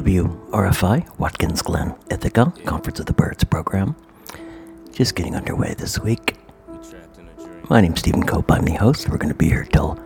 [0.00, 3.94] WRFI, Watkins Glen, Ithaca, Conference of the Birds program.
[4.92, 6.36] Just getting underway this week.
[7.68, 8.50] My name's Stephen Cope.
[8.50, 9.10] I'm the host.
[9.10, 10.00] We're going to be here till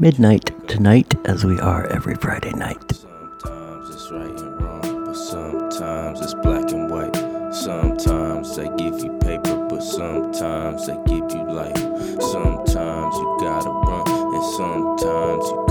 [0.00, 2.82] midnight tonight, as we are every Friday night.
[2.92, 7.14] Sometimes it's right and wrong, but sometimes it's black and white.
[7.54, 11.78] Sometimes they give you paper, but sometimes they give you life.
[12.20, 15.63] Sometimes you gotta run, and sometimes you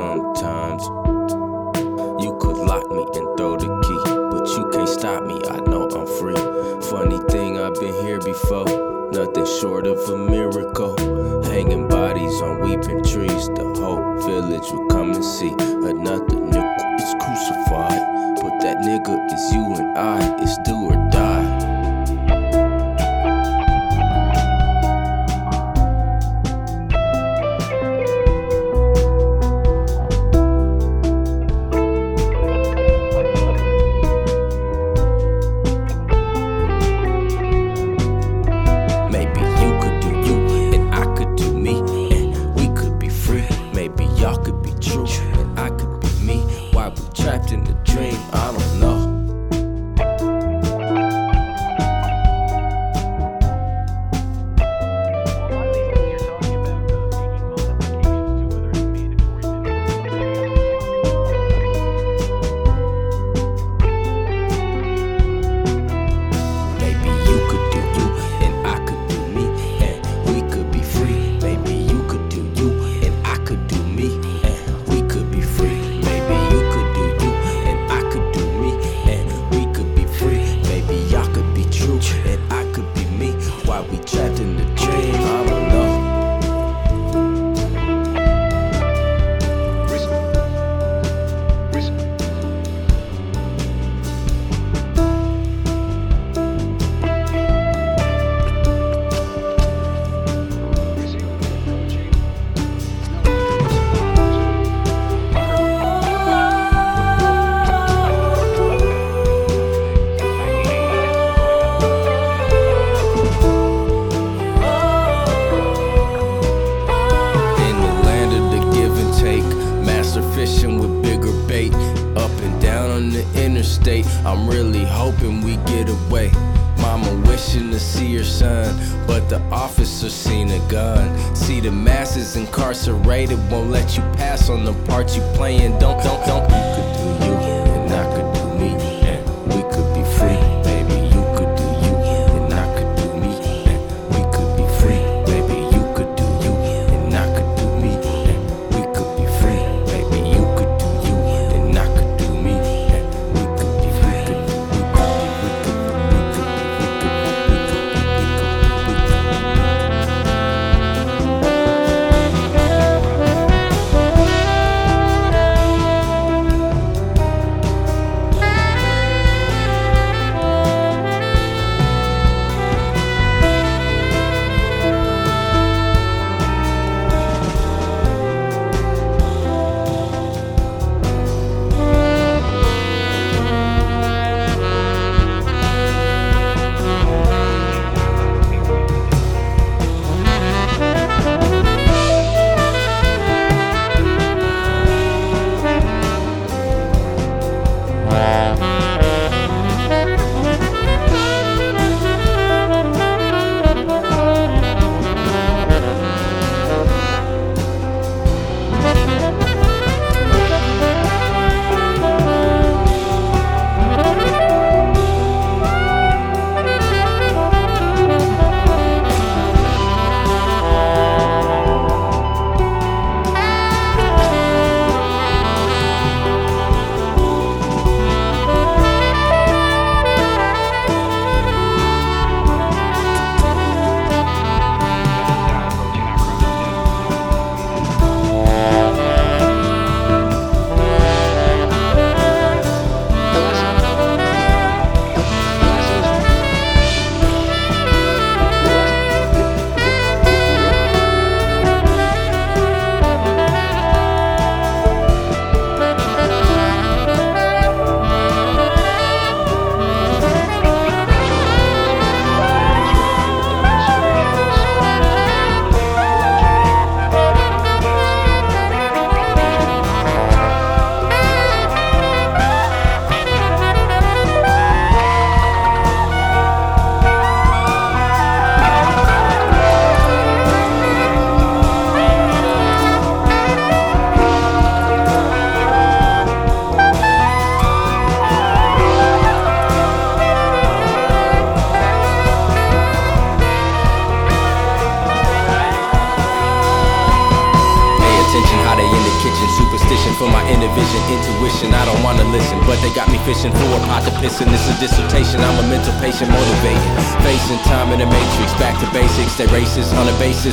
[0.00, 0.82] sometimes.
[2.24, 4.02] You could lock me and throw the key,
[4.32, 5.36] but you can't stop me.
[5.56, 6.40] I know I'm free.
[6.88, 8.70] Funny thing, I've been here before.
[9.12, 10.96] Nothing short of a miracle.
[11.44, 13.44] Hanging bodies on weeping trees.
[13.58, 15.52] The whole village will come and see.
[15.92, 18.02] Another nigga is crucified.
[18.40, 20.20] But that nigga is you and I.
[20.42, 21.09] It's do or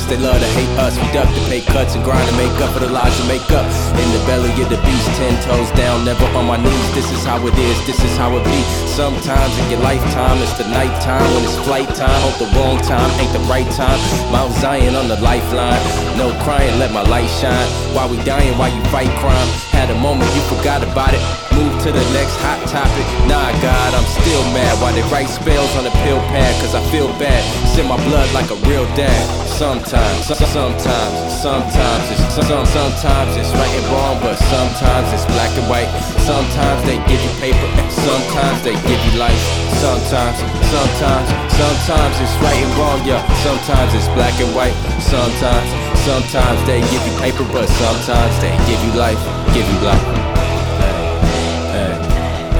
[0.08, 0.96] They love to hate us.
[0.96, 3.44] We duck to pay cuts and grind to make up for the lies we make
[3.52, 3.68] up.
[3.92, 6.94] In the belly of the beast, ten toes down, never on my knees.
[6.94, 7.76] This is how it is.
[7.84, 8.60] This is how it be.
[8.88, 12.16] Sometimes in your lifetime, it's the nighttime when it's flight time.
[12.24, 14.00] Hope the wrong time ain't the right time.
[14.32, 15.76] Mount Zion on the lifeline.
[16.16, 17.68] No crying, let my light shine.
[17.92, 19.48] While we dying, while you fight crime.
[19.76, 21.47] Had a moment, you forgot about it.
[21.58, 23.02] Move to the next hot topic.
[23.26, 24.78] Nah, God, I'm still mad.
[24.78, 26.54] Why they write spells on the pill pad?
[26.62, 27.42] Cause I feel bad.
[27.74, 29.26] Send my blood like a real dad.
[29.50, 30.86] Sometimes, sometimes,
[31.34, 35.90] sometimes it's some, sometimes it's right and wrong, but sometimes it's black and white.
[36.22, 39.42] Sometimes they give you paper, sometimes they give you life.
[39.82, 40.38] Sometimes,
[40.70, 41.26] sometimes,
[41.58, 43.18] sometimes it's right and wrong, yeah.
[43.42, 44.78] Sometimes it's black and white.
[45.02, 45.66] Sometimes,
[46.06, 49.18] sometimes they give you paper, but sometimes they give you life,
[49.50, 50.27] give you life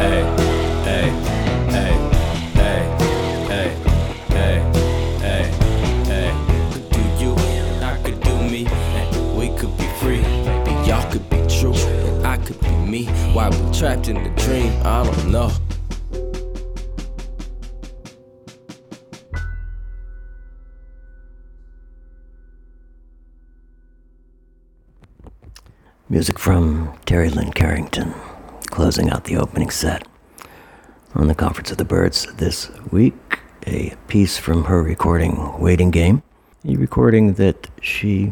[0.08, 0.24] hey,
[0.84, 1.10] hey,
[1.74, 1.94] hey,
[2.54, 2.82] hey,
[3.48, 3.68] hey,
[4.30, 4.56] hey,
[5.20, 5.44] hey,
[6.06, 6.30] hey.
[6.72, 8.64] Could do you, and I could do me,
[9.36, 10.22] we could be free.
[10.22, 13.04] Maybe y'all could be true, and I could be me.
[13.34, 14.72] Why we trapped in the dream?
[14.84, 15.50] I don't know.
[26.08, 28.14] Music from Terri Lyne Carrington
[28.78, 30.06] closing out the opening set.
[31.16, 36.22] On the Conference of the Birds this week, a piece from her recording Waiting Game,
[36.64, 38.30] a recording that she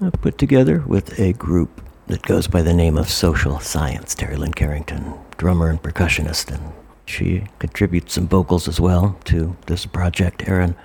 [0.00, 4.14] uh, put together with a group that goes by the name of Social Science.
[4.14, 6.72] Terri Lyne Carrington, drummer and percussionist, and
[7.04, 10.48] she contributes some vocals as well to this project.
[10.48, 10.76] Aaron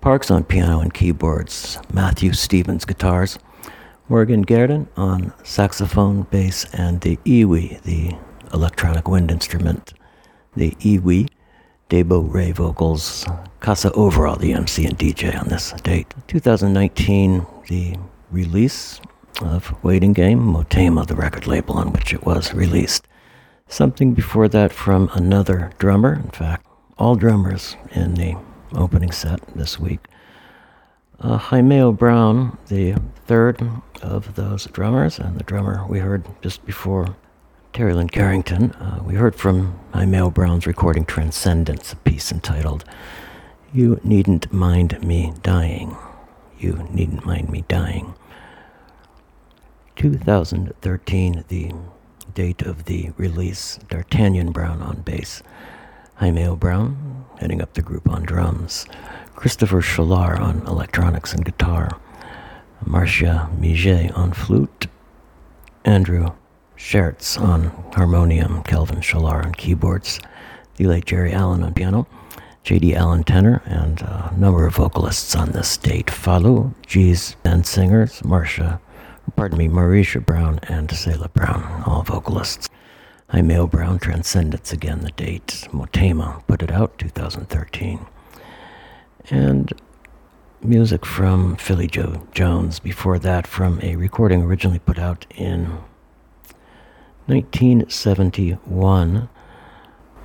[0.00, 3.38] Parks on piano and keyboards, Matthew Stevens guitars.
[4.06, 8.14] Morgan Guerin on saxophone, bass, and the EWI, the
[8.52, 9.94] electronic wind instrument.
[10.54, 11.30] The EWI,
[11.88, 13.24] Debo Ray vocals,
[13.60, 16.12] Kassa Overall, the MC and DJ on this date.
[16.26, 17.96] 2019, the
[18.30, 19.00] release
[19.40, 23.08] of Waiting Game, Motema, the record label on which it was released.
[23.68, 26.66] Something before that from another drummer, in fact,
[26.98, 28.36] all drummers in the
[28.74, 30.00] opening set this week.
[31.20, 33.62] Uh, Jaimeo Brown, the third
[34.04, 37.16] of those drummers, and the drummer we heard just before
[37.72, 38.70] Terri Lyne Carrington.
[38.72, 42.84] Uh, we heard from Jaimeo Brown's recording Transcendence, a piece entitled
[43.72, 45.96] You Needn't Mind Me Dying.
[46.58, 48.14] You Needn't Mind Me Dying.
[49.96, 51.72] 2013, the
[52.34, 55.42] date of the release, D'Artagnan Brown on bass,
[56.20, 58.86] Jaimeo Brown heading up the group on drums.
[59.34, 61.98] Christopher Sholar on electronics and guitar,
[62.86, 64.86] Marcia Miget on flute,
[65.84, 66.28] Andrew
[66.76, 70.20] Schertz on harmonium, Kelvin Sholar on keyboards,
[70.76, 72.06] the late Geri Allen on piano,
[72.62, 72.94] J.D.
[72.94, 76.06] Allen tenor, and a number of vocalists on this date.
[76.06, 78.80] Falu, G's and singers, Marcia,
[79.36, 82.68] pardon me, Marisha Brown and Selah Brown, all vocalists.
[83.32, 85.66] Jaimeo Brown, Transcendence again, the date.
[85.72, 88.06] Motema put it out, 2013
[89.30, 89.72] and
[90.64, 92.80] music from Philly Joe Jones.
[92.80, 95.64] Before that, from a recording originally put out in
[97.26, 99.28] 1971,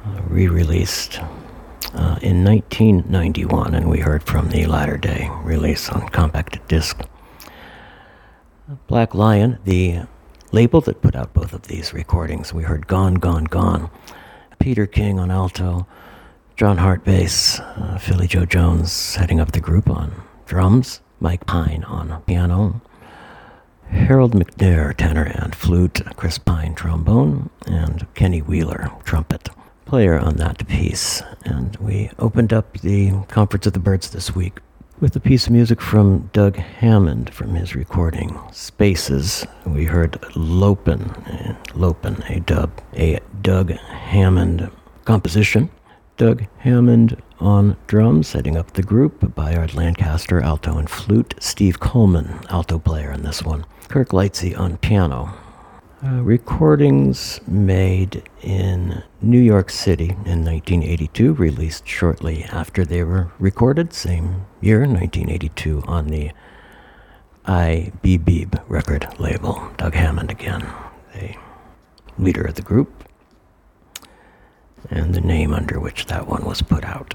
[0.05, 1.19] uh, re released
[1.93, 7.01] uh, in 1991, and we heard from the latter day release on compact disc.
[8.87, 10.03] Black Lion, the
[10.51, 13.91] label that put out both of these recordings, we heard Gone, Gone, Gone.
[14.57, 15.85] Peter King on alto,
[16.55, 21.83] John Hart bass, uh, Philly Joe Jones heading up the group on drums, Mike Pyne
[21.83, 22.81] on piano,
[23.87, 29.49] Harold McNair tenor and flute, Chris Pyne trombone, and Kenny Wheeler trumpet
[29.85, 31.21] player on that piece.
[31.45, 34.57] And we opened up the Conference of the Birds this week
[34.99, 39.45] with a piece of music from Doug Hammond from his recording Spaces.
[39.67, 41.13] We heard Lopen,
[41.75, 44.71] Lopen, a dub, a Doug Hammond
[45.05, 45.69] composition
[46.19, 52.39] Doug Hammond on drums, setting up the group, Byard Lancaster, alto and flute, Steve Coleman,
[52.49, 55.33] alto player in this one, Kirk Lightsey on piano.
[56.01, 63.93] Uh, recordings made in New York City in 1982, released shortly after they were recorded,
[63.93, 66.31] same year, 1982, on the
[67.45, 69.71] IBB record label.
[69.77, 70.65] Doug Hammond again,
[71.13, 71.35] the
[72.17, 73.03] leader of the group
[74.89, 77.13] and the name under which that one was put out.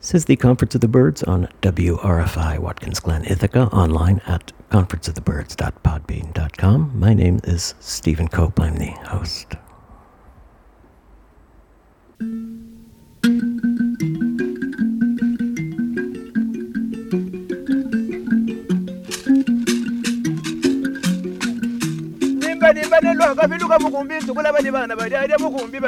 [0.00, 6.98] This is the Conference of the Birds on WRFI Watkins Glen, Ithaca, online at conferenceofthebirds.podbean.com.
[6.98, 8.58] My name is Stephen Cope.
[8.58, 9.56] I'm the host.
[23.80, 24.96] mukumbi bana
[25.38, 25.78] mukumbi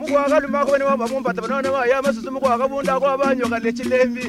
[0.00, 4.24] mukwakalumakho bene bamumbata banone bayamasusu mukwakabundako abanyoka lechilembi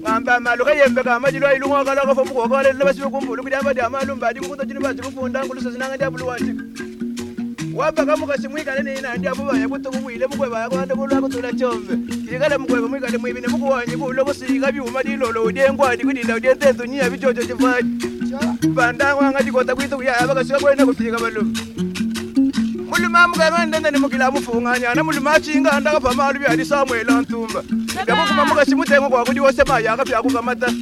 [0.00, 6.62] ngamba maluka yembe kamajilo ayilungwakalakofo mukwakalelele basibukumbulu kulyambadi amalumbadi mukunto chini bacibufunda nkulusasinanga lyabuluwatika
[7.74, 11.96] wabaka mukasi mwikale ninandi abo baya kutukubwile mukwebaya kwande kulwakutula chombe.
[12.24, 18.06] Kilikala mukweba mwikale mwibine mukuwanyi kulo busika byuma lilolo udyengwadi kudinda udyententunyiya bichocho chifaji
[18.68, 21.52] bandangwanga chikota kwitukuya abakasiwa kwena kufika balume
[22.88, 27.62] mulima mugarwa ndende nimukila mufunganyana mulima chinganda kapa malu byali samwela ntumba.
[28.06, 30.72] Yakukuma mukachimutengo kwakudi wose mayaka byakukamata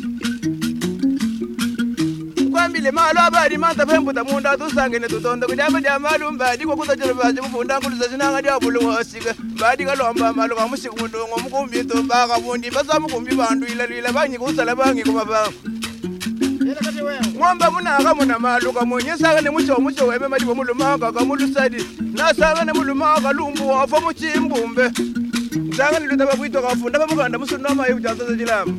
[2.53, 5.47] kwambile malu abali manta pembuta munda tusangene tutonda.
[5.47, 11.37] Kudyamba dya malu mbadi kwakutajelo baje mufunda nkuluza chinanga dyabulu wasika mbadi kalomba malu kamusikumundongo
[11.43, 15.53] mukumbi ntumba akabundi basamukumbi bandu ilalwila banyikuusala bangikumabangu
[17.37, 21.85] ng'ombe munaka muna maluka munye saka ne mucho mucho weme madi bo mulumaka ka mulusadi.
[22.15, 24.91] Na saka ne mulumaka lumbu wafa muchimbumbe.
[25.77, 28.73] Saka ne lutaba kwito ka funda ba mukanda musunna ma yu jasa jilama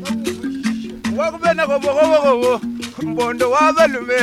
[1.17, 2.61] wakubena ko boko boko
[3.03, 4.17] mbondo wa balume.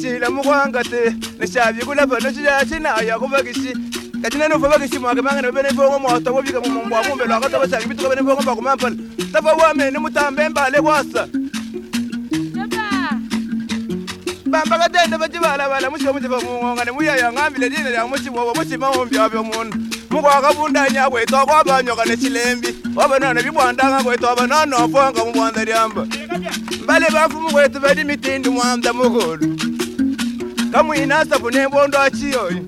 [0.00, 3.72] Sila mukwangate ne shabi kula bano chya china ya kubagisi
[4.22, 7.68] kachina no fabagisi mwake mangana bene bongo mwato bo bika mu mbwa mumbe lwa kataba
[7.68, 8.96] shabi bituka bene bongo ba kumampala
[9.32, 11.28] taba wa mene mutambe mbale kwasa
[14.54, 19.76] bamba katende bachibalabala mushomuchiva mung'onga nemuyaya ng'ambile lina lya muchibobo muchimawombi abyo mundu
[20.10, 26.06] mukwakabundanya kweta kwabanyoka nechilembi wabanana bibwandanga kweta wabanana wafwanga mubwanda lyamba.
[26.82, 29.58] Mbale bafumu kwetu bali mitindi mwamza mukulu
[30.72, 32.62] kamwina sapu nembondo achiyoyi.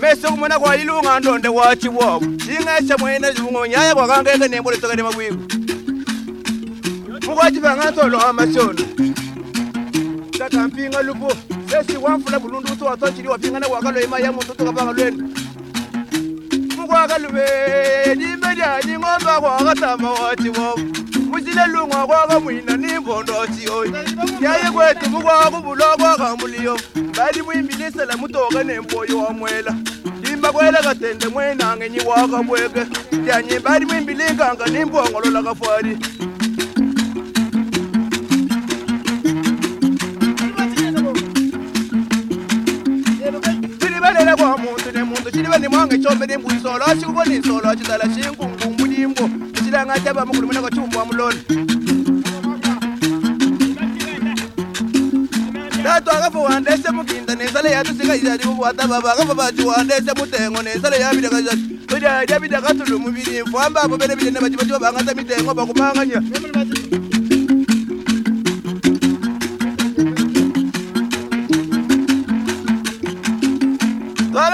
[0.00, 5.42] Mese kumona kwalilunga ndonde wachiwobo ching'esha mwene ng'onyaya kwakangenge nembolesakane mabwiku
[7.26, 8.18] mukwachivanga nsolo
[10.44, 11.32] amashono takampinga lupo.
[11.70, 15.30] Sesi wamfula bulundu utu watochili wapinga na wakalo ima ya muntu tukapanga lwenu.
[16.76, 17.44] Mukwaka lube
[18.16, 20.80] dimbe lyanyi ng'omba kwakatama wati wobo
[21.30, 23.92] muchile lungwa kwaka mwina nimbondo chiyoyi
[24.40, 29.74] yaye kwetu mukwaka kubulo kwakambuliyo mbali mwimbilisela mutoka nempoyo wamwela
[30.20, 32.86] dimba kwela katende mwenange nyi wakabweke
[33.24, 35.98] lyanyi mbali mwimbilinkanga nimbongolola kafwali
[44.36, 49.24] bwa muntu ne muntu kiribe nimwange kyombere mbu isolo kikubona isolo kidala kinkunkumbulimbo
[49.58, 51.40] ekiranga kyaba mukulu munako kiwumwa mulole
[55.82, 63.82] tatwakafa wandese mukinda nensala yatusikaiati bubwataba bakafa bati wandese mutengo nensala yabidakaiati odyabidakatulu mubiri nfwamba
[63.82, 66.22] abo bene bijene bakiba kiba bangata mitengo bakubanganya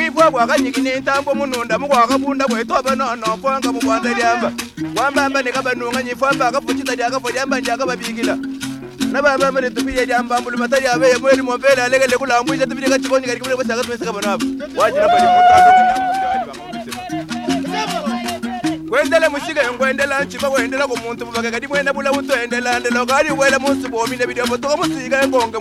[0.00, 4.52] mwibwa gwakanyigina entambo munundamu gwakabunda bwetoba nonokwanga mugwanga lyamba.
[4.94, 8.38] Gwambamba nekabanunga nyifwamba akafukita lyakafo lyamba njakababigila
[9.12, 14.44] nababamba netubilya lyambambuluma talyabe yamweli mombele alegele kulambwija tubilika chikonyika likibule kwesaka tumesekabanoabo
[14.76, 16.44] wajinabalimutaa
[18.90, 23.88] wendele mushiga engwendela nchiba wendela ko muntu kadi mwena bula utwendela ndelo kali wela munsi
[23.88, 25.58] bomi nebidyo botoka musiga engonge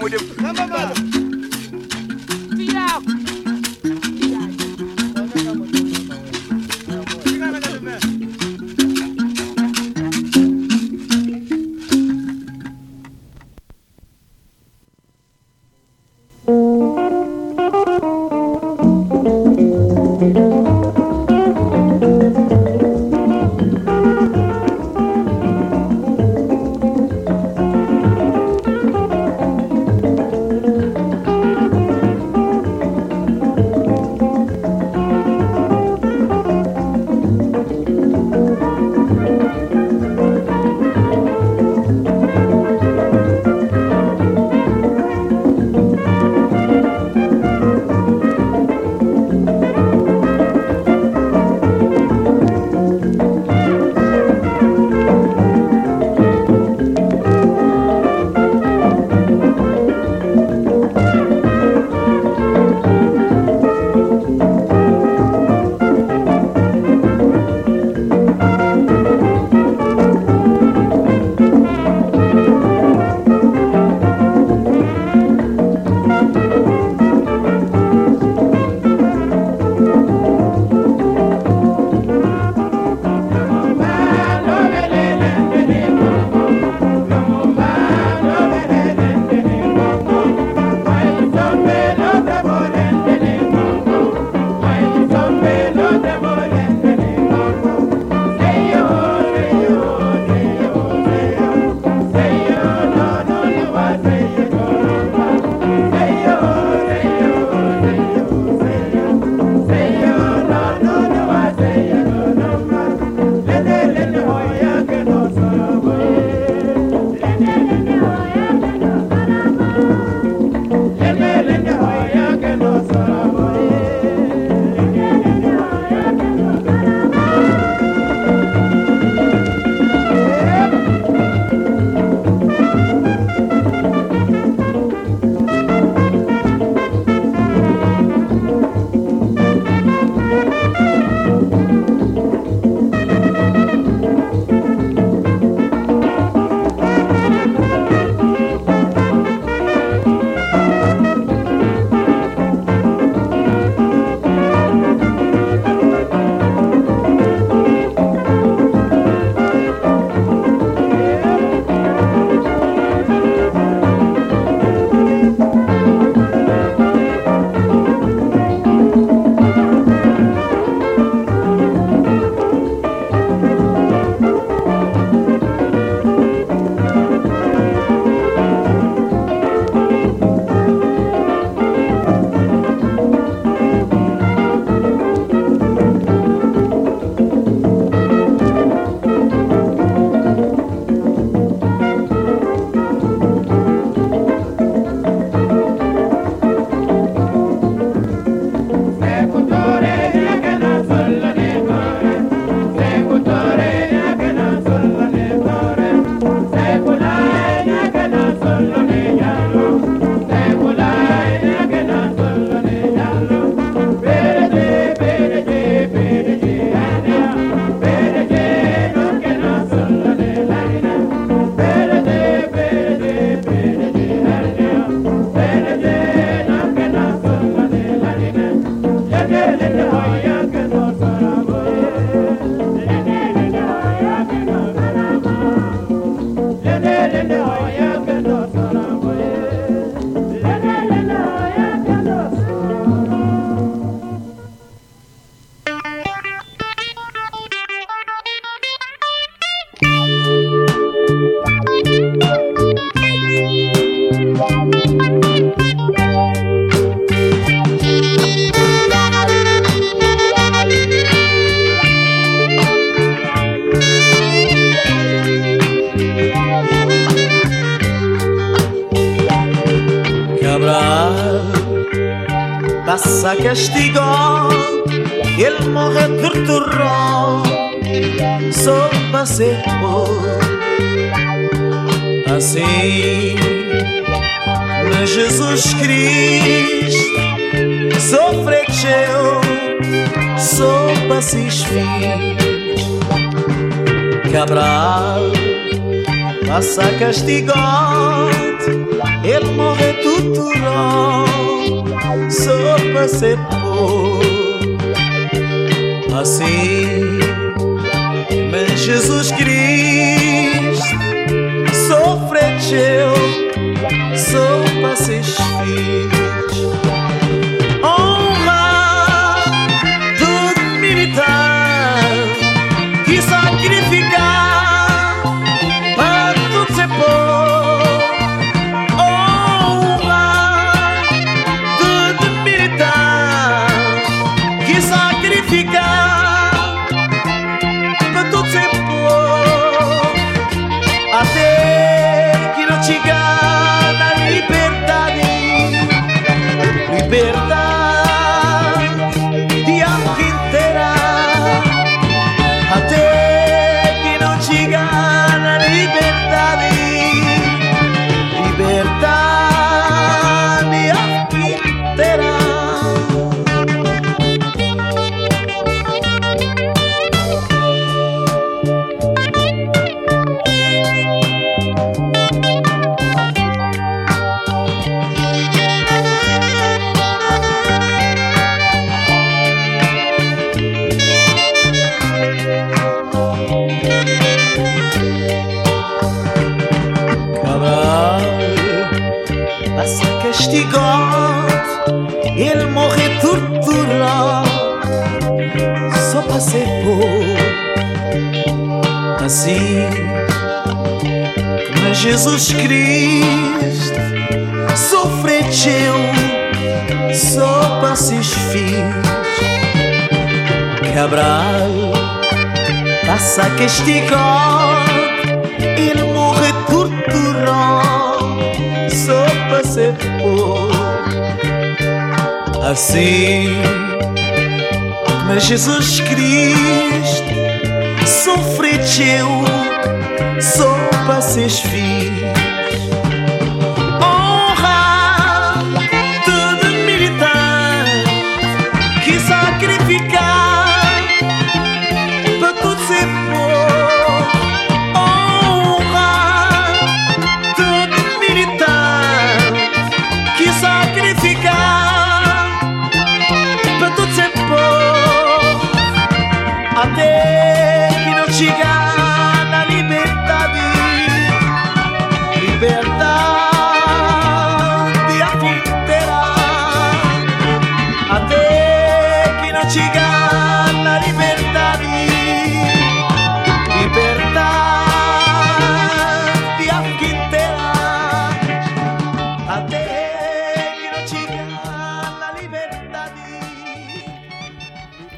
[297.30, 297.59] contigo.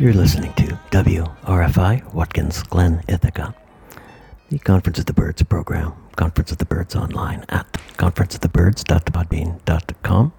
[0.02, 3.54] You're listening to WRFI Watkins Glen Ithaca,
[4.50, 10.34] the Conference of the Birds program, Conference of the Birds online at conferenceofthebirds.podbean.com.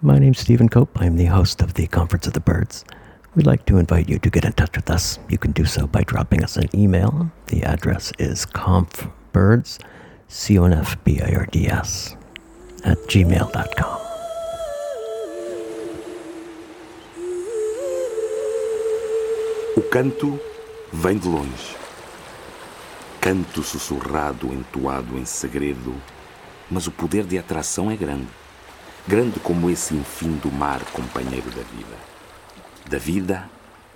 [0.00, 0.98] My name's Stephen Cope.
[0.98, 2.86] I'm the host of the Conference of the Birds.
[3.34, 5.18] We'd like to invite you to get in touch with us.
[5.28, 7.30] You can do so by dropping us an email.
[7.48, 9.78] The address is confbirds,
[10.28, 12.16] C-O-N-F-B-I-R-D-S,
[12.86, 14.01] at gmail.com.
[19.76, 20.38] O canto
[20.92, 21.76] vem de longe.
[23.20, 25.94] Canto sussurrado, entoado em segredo,
[26.70, 28.28] mas o poder de atração é grande.
[29.06, 31.96] Grande como esse infindo mar, companheiro da vida.
[32.88, 33.50] Da vida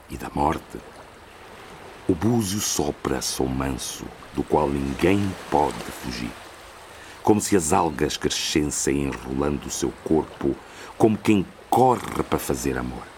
[0.08, 0.78] e da morte.
[2.08, 5.20] O búzio sopra, sou manso, do qual ninguém
[5.50, 6.30] pode fugir
[7.26, 10.54] como se as algas crescessem enrolando o seu corpo,
[10.96, 13.15] como quem corre para fazer amor.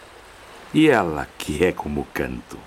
[0.73, 2.59] E ela que é como o canto.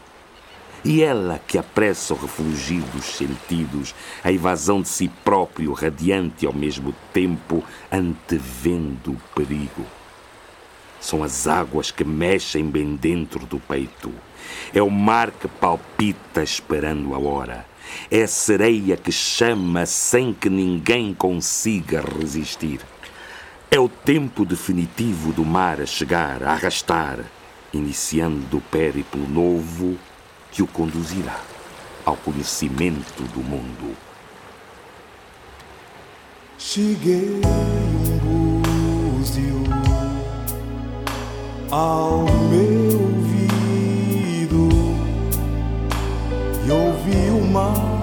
[0.83, 3.93] E ela que apressa o refulgir dos sentidos,
[4.23, 9.85] a evasão de si próprio, radiante ao mesmo tempo antevendo o perigo.
[10.99, 14.11] São as águas que mexem bem dentro do peito.
[14.73, 17.67] É o mar que palpita esperando a hora.
[18.09, 22.79] É a sereia que chama sem que ninguém consiga resistir.
[23.69, 27.19] É o tempo definitivo do mar a chegar, a arrastar,
[27.74, 29.97] iniciando o périplo novo
[30.51, 31.39] que o conduzirá
[32.05, 33.95] ao conhecimento do mundo.
[36.57, 39.63] Cheguei um búzio
[41.72, 44.69] ao meu ouvido
[46.65, 48.01] e ouvi o mar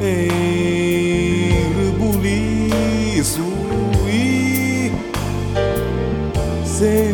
[0.00, 3.42] em rebuliço
[4.08, 4.92] e
[6.64, 7.13] senti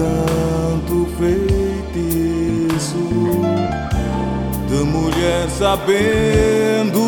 [0.00, 0.24] no
[0.80, 2.96] canto feitiço
[4.68, 7.02] de mulher sabendo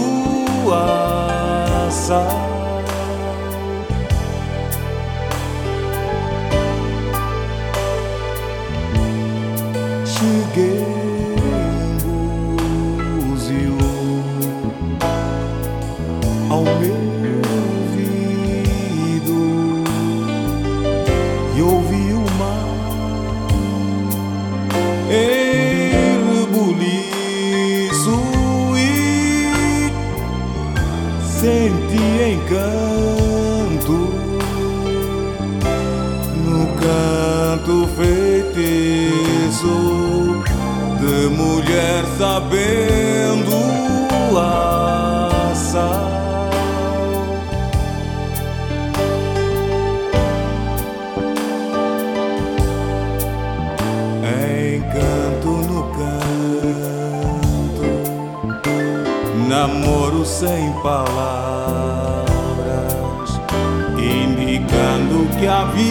[1.88, 2.36] assar.
[10.04, 11.01] Cheguei
[32.52, 33.98] encanto
[36.44, 39.76] no canto feitiço
[41.00, 43.52] de mulher sabendo
[55.92, 56.72] canto,
[59.48, 61.91] namoro sem palavras,
[65.42, 65.90] que a vida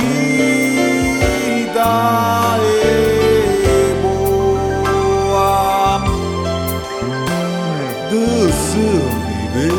[2.64, 6.00] é boa
[8.10, 8.88] de se
[9.28, 9.76] viver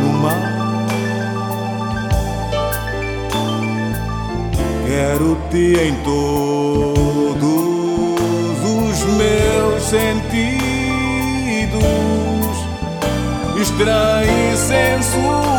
[0.00, 0.88] no mar.
[4.88, 7.46] Quero-te em todos
[8.64, 10.56] os meus sentidos,
[13.62, 15.55] estranho e sensual.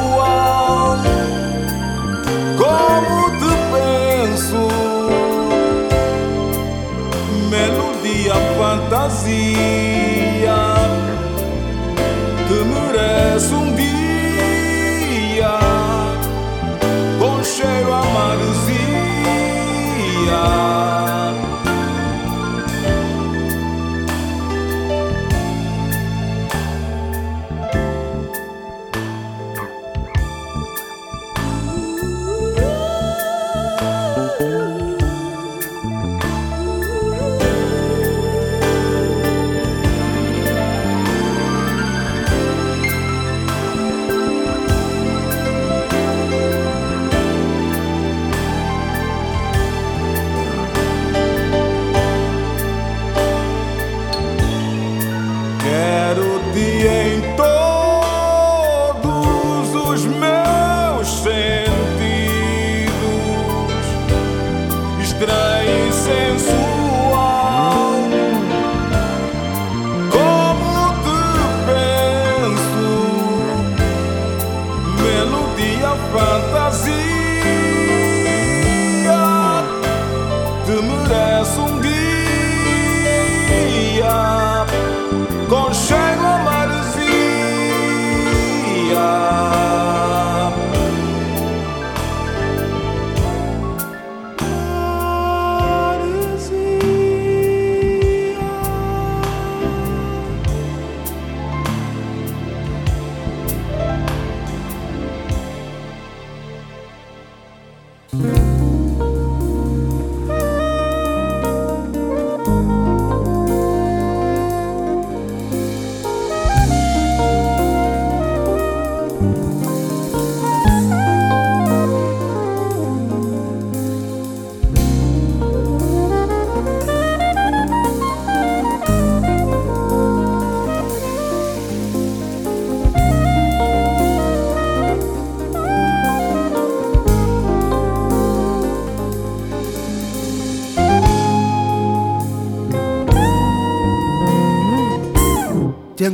[9.07, 9.96] Fantasia,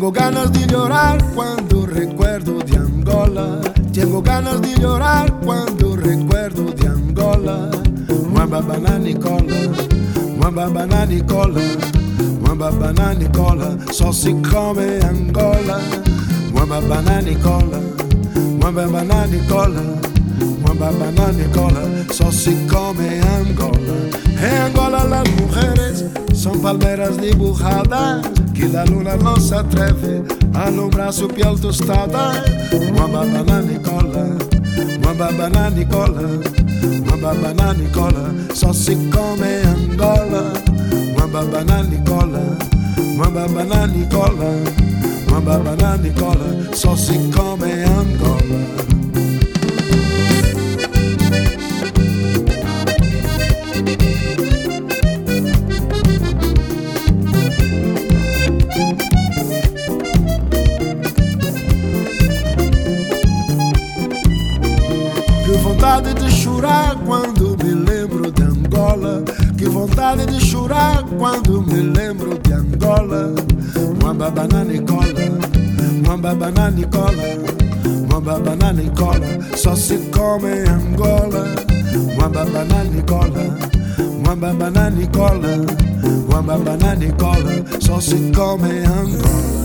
[0.04, 3.62] Tengo ganas de llorar cuando recuerdo de Angola.
[3.94, 7.72] Tengo ganas de llorar cuando recuerdo de Angola.
[8.30, 9.56] Mwamba banana cola,
[10.38, 11.62] mwamba banana cola,
[12.42, 15.80] mwamba banana cola, só se come Angola.
[16.52, 17.80] Mwamba banana cola,
[18.60, 19.84] mwamba banana cola,
[20.66, 21.82] mwamba banana cola,
[22.30, 23.96] se come Angola.
[24.42, 30.24] En Angola las mujeres son palmeras dibujadas che la luna non si atreve
[30.54, 32.32] a no braço piel stava
[32.90, 34.36] Uma babana Nicola,
[34.98, 36.40] uma babana Nicola,
[37.02, 40.54] uma babana Nicola, so se come Angola.
[41.16, 42.58] Uma babana Nicola,
[42.98, 44.54] uma babana Nicola,
[45.28, 48.93] uma babana Nicola, so se come Angola.
[76.94, 77.28] Cola,
[78.08, 79.74] mwamba banana cola, só
[80.12, 81.44] come Angola.
[82.16, 83.44] Mwamba banana cola,
[84.24, 85.58] mwamba banana cola,
[86.30, 88.00] mwamba banana cola, só
[88.36, 89.63] come Angola.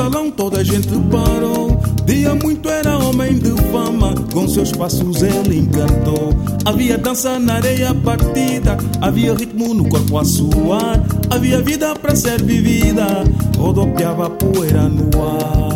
[0.00, 1.78] Salão toda a gente parou.
[2.06, 6.32] Dia muito era homem de fama, com seus passos ele encantou.
[6.64, 12.42] Havia dança na areia partida, havia ritmo no corpo a suar, havia vida para ser
[12.42, 13.24] vivida,
[13.58, 15.69] rodopiava poeira no ar.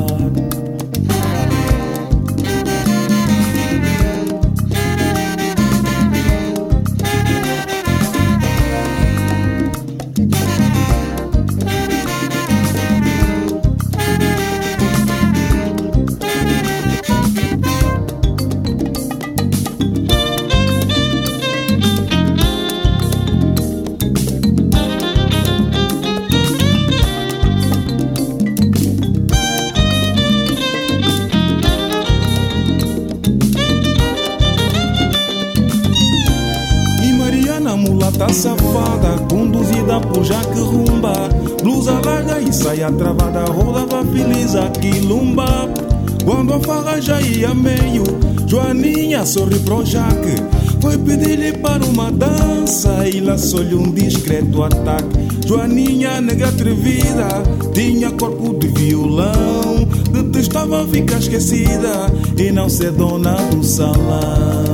[49.35, 50.37] Sorri pro Jaque.
[50.81, 55.27] Foi pedir-lhe para uma dança e lançou-lhe um discreto ataque.
[55.47, 59.89] Joaninha, negra atrevida, tinha corpo de violão.
[60.13, 62.07] Detestava ficar esquecida
[62.39, 64.74] e não ser dona do salão.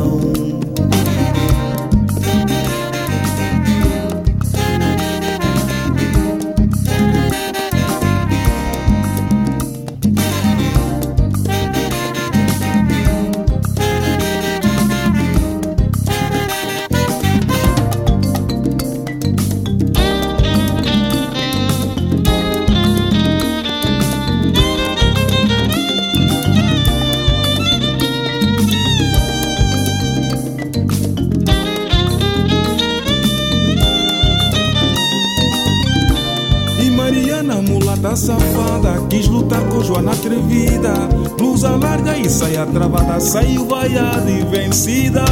[44.91, 45.30] Vencida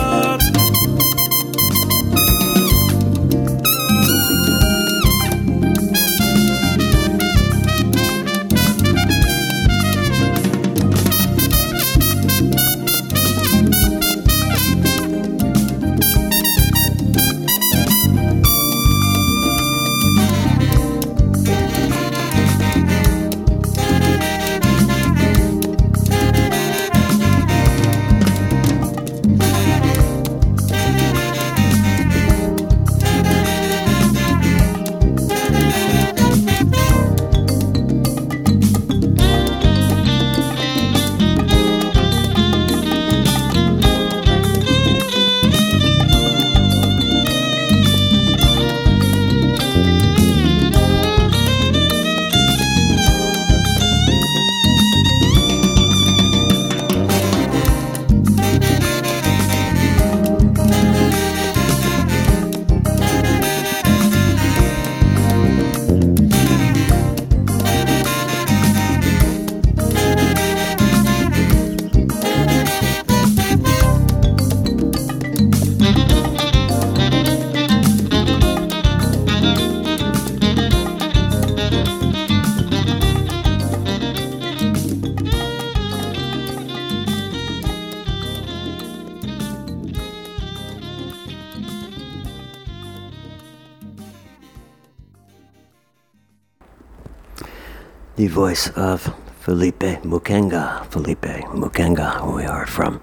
[98.39, 100.87] voice of Filipe Mukenga.
[100.93, 103.01] Filipe Mukenga, who we heard from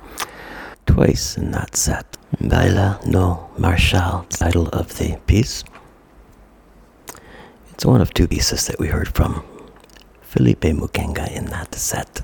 [0.86, 2.06] twice in that set.
[2.40, 5.66] Baila no Marshal, title of the piece.
[7.72, 9.44] It's one of two pieces that we heard from
[10.22, 12.22] Filipe Mukenga in that set.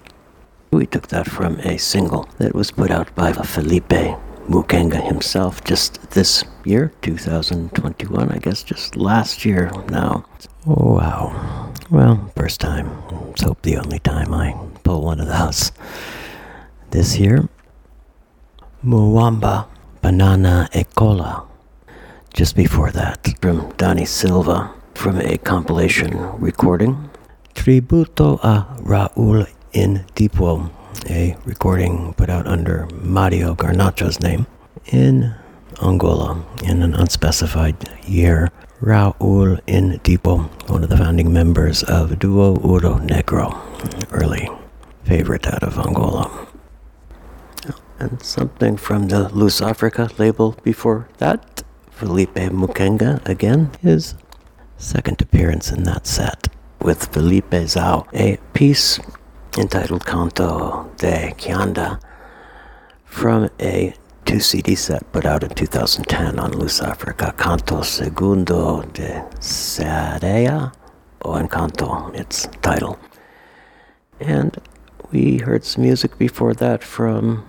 [0.71, 4.15] We took that from a single that was put out by Filipe
[4.47, 10.23] Mukenga himself just this year, 2021, I guess, just last year now.
[10.65, 11.71] Oh, wow.
[11.89, 12.89] Well, first time.
[13.27, 15.71] Let's hope the only time I pull one of those.
[16.89, 17.47] This year,
[18.83, 19.67] Muamba
[20.01, 21.45] Banana Ecola.
[22.33, 27.11] Just before that, from Dany Silva, from a compilation recording,
[27.53, 30.71] Tributo a Raul in Tipo,
[31.11, 34.47] a recording put out under Mario Garnacho's name
[34.87, 35.35] in
[35.79, 37.77] Angola in an unspecified
[38.07, 38.49] year.
[38.81, 43.55] Raul Indipwo, one of the founding members of Duo Ouro Negro,
[44.11, 44.49] early
[45.03, 46.47] favorite out of Angola.
[47.99, 51.61] And something from the Lusafrica label before that,
[51.91, 54.15] Filipe Mukenga again, his
[54.77, 56.47] second appearance in that set
[56.81, 58.99] with Filipe Zau, a piece
[59.59, 62.01] entitled Canto de Kianda
[63.05, 63.93] from a
[64.31, 70.71] two CD set put out in 2010 on Lusafrica, Canto Segundo de Sereia,
[71.25, 72.97] o Encanto, its title.
[74.21, 74.57] And
[75.11, 77.45] we heard some music before that from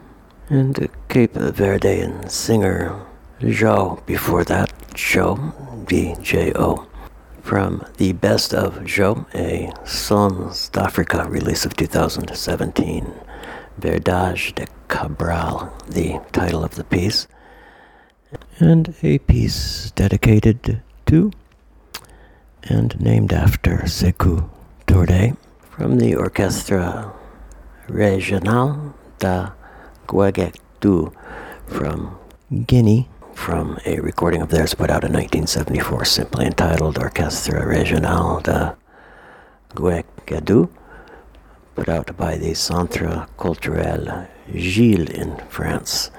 [0.49, 3.01] and the Cape Verdean singer
[3.39, 6.89] Djo before that, Djo, D-J-O,
[7.43, 13.07] from the Best of Djo, a Sons d'Africa release of 2017.
[13.79, 17.27] Verdade de Cabral, the title of the piece,
[18.59, 21.33] and a piece dedicated to
[22.65, 24.51] and named after Sekou
[24.87, 25.35] Touré
[25.71, 27.11] from the Orchestra
[27.89, 29.53] Regional da
[30.07, 31.15] Guéckédou
[31.67, 32.19] from
[32.67, 38.77] Guinea, from a recording of theirs put out in 1974, simply entitled Orchestra Regional de
[39.75, 40.69] Guéckédou
[41.75, 46.11] put out by the Centre Culturel Gilles in France.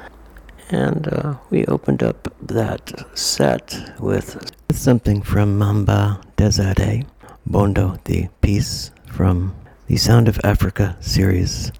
[0.69, 7.05] And uh, we opened up that set with something from Mamba Desade,
[7.45, 9.55] Bondo, the piece from
[9.87, 11.71] the Sound of Africa series,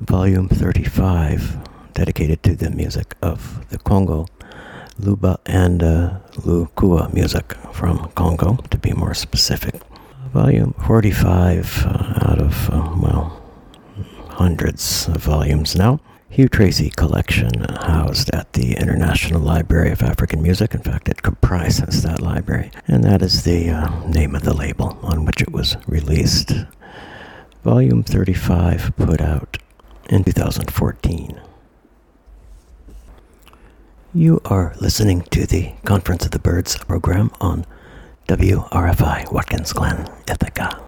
[0.00, 1.58] volume 35,
[1.94, 4.26] dedicated to the music of the Congo,
[4.98, 9.74] Luba and uh, Lukua music from Congo, to be more specific
[10.32, 13.35] volume 45 uh, out of, uh, well,
[14.36, 15.98] hundreds of volumes now.
[16.28, 20.74] Hugh Tracey collection housed at the International Library of African Music.
[20.74, 24.98] In fact, it comprises that library, and that is the uh, name of the label
[25.02, 26.52] on which it was released.
[27.64, 29.56] Volume 35 put out
[30.10, 31.40] in 2014.
[34.12, 37.64] You are listening to the Conference of the Birds program on
[38.28, 40.85] WRFI Watkins Glen, Ithaca.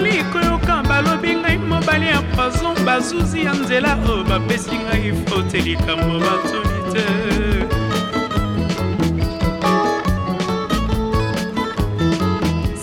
[0.00, 6.18] Nazali koyoka balobi ngai mobali ya poison bazuzi ya nzela oyo bapesi ngai fote likambo
[6.18, 7.04] batuni te.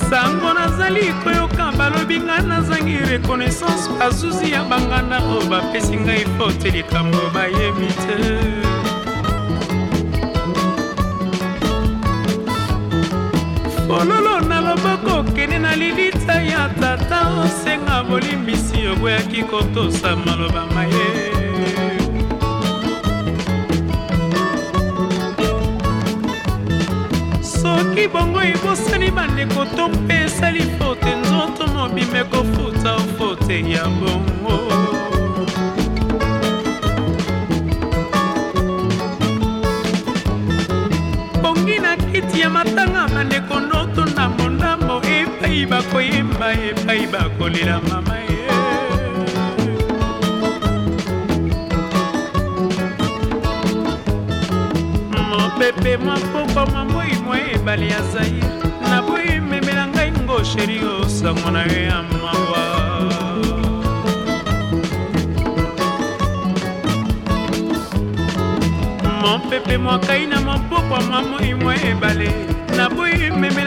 [0.09, 7.17] Sango nazali koyoka balobi ngai nazangi reconnaissance bazuzi ya banganda oyo bapesi ngai fote likambo
[7.33, 8.17] bayebi te.
[13.87, 21.07] Fololo na loboko okende na lilita ya tata osenga bolimbisi oboyaki kotosa maloba maye
[27.41, 34.57] soki bongo ebosani bandeko to mpe esali fote nzoto mobimbe kofuta ofote ya bongo.
[41.41, 43.86] Bongi na kiti ya matanga bandeko mondambo
[45.87, 48.27] epai bakoyemba epai bakolela mama ye.
[55.29, 58.47] Mopepe mwa pokwa mwa moi mwa ebale ya zaire
[58.89, 62.63] naboyi memela ngai ngo sheri osango na yo ya mawa.
[69.21, 72.31] Mopepe mwakai na mopokwa mwa moi mwa ebale
[72.77, 73.66] naboyi memela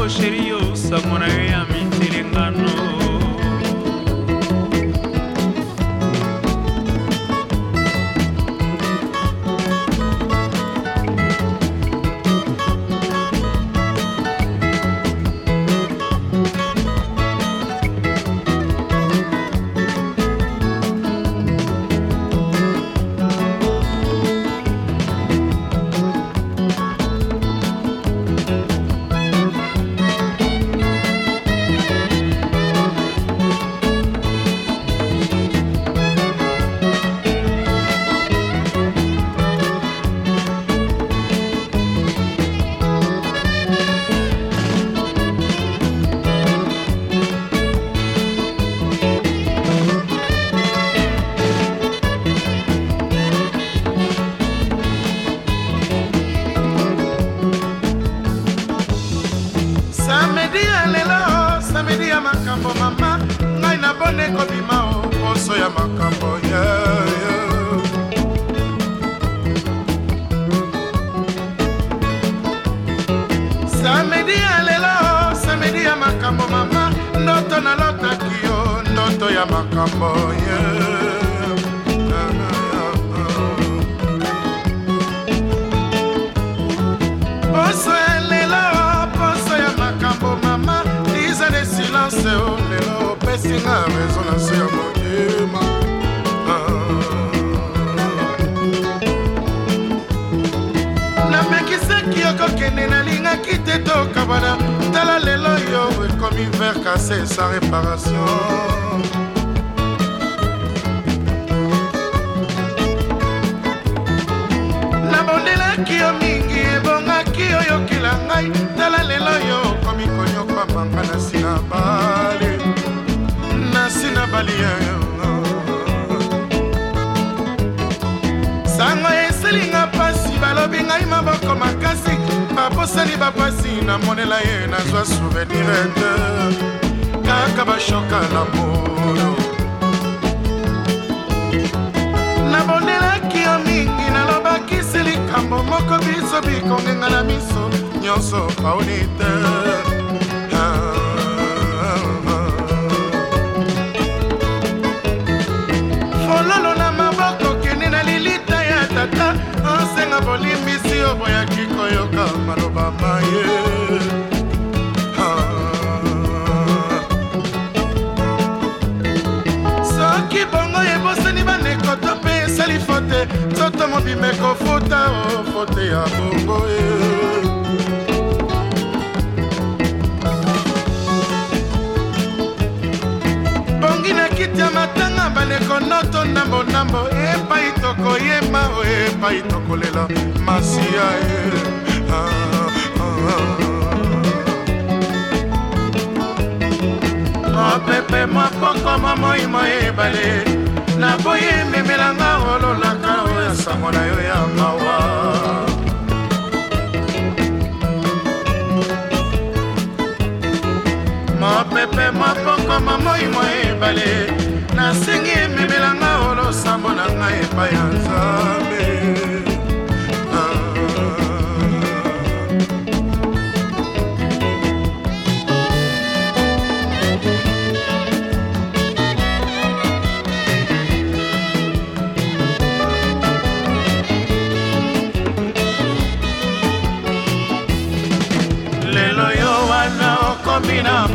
[0.00, 3.09] o sheri yo sango na yo ya mitelengano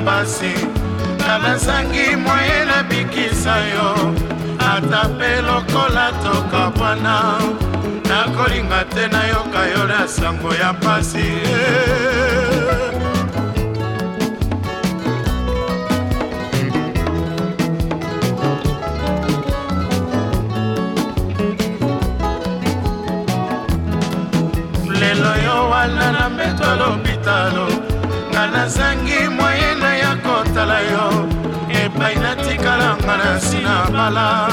[0.05, 0.53] okomi na mpasi
[1.23, 4.13] nga nazangi moye nabikisa yo.
[4.59, 7.39] Ata mpe lokola tokabwana
[8.09, 11.25] nakolinga te nayoka yo na sango ya mpasi
[24.99, 27.67] lelo yo wana na mbeto ya lopitalo
[28.31, 29.74] nga nazangi moyena
[33.05, 34.49] natikalanga na nsina bala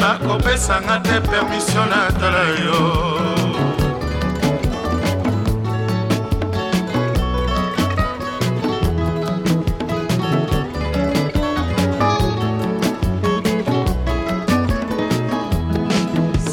[0.00, 2.80] bakopesanga te permisio natala yo.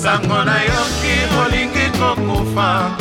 [0.01, 2.91] Sango nayoki olingi kokufa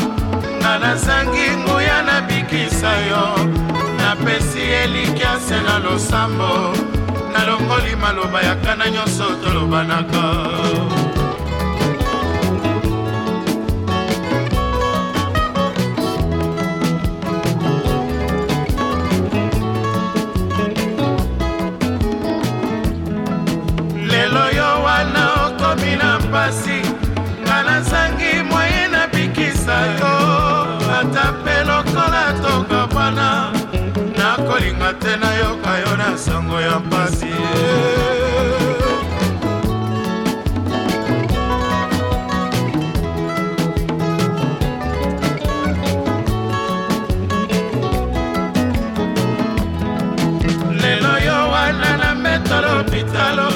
[0.61, 3.49] nga nazangi nguya nabikisa yo.
[3.99, 6.73] Napesi elikiase na losambo
[7.69, 10.23] nalongoli maloba ya kana nyonso tolobanaka
[24.11, 26.79] lelo yo wana okomi na mpasi
[27.43, 30.08] nga nazangi moye nabikisa yo
[34.79, 37.27] nakolinga te nayoka yo na sango ya mpasi.
[50.81, 53.51] Lelo yo wana na mbeto lopitalo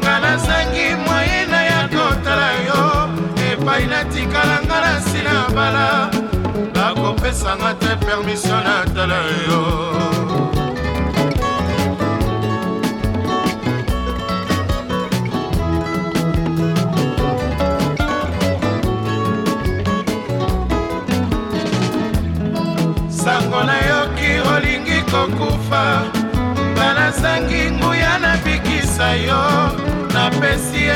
[0.00, 3.08] nga nazangi moyena ya kotala yo
[3.52, 6.10] epai natikalanga na nsina bala
[6.74, 10.17] bakopesanga te permisio natala yo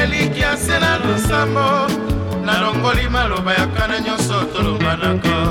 [0.03, 1.87] napesi elikiase na losambo
[2.45, 5.47] nalongoli maloba ya kana nyonso tolobanaka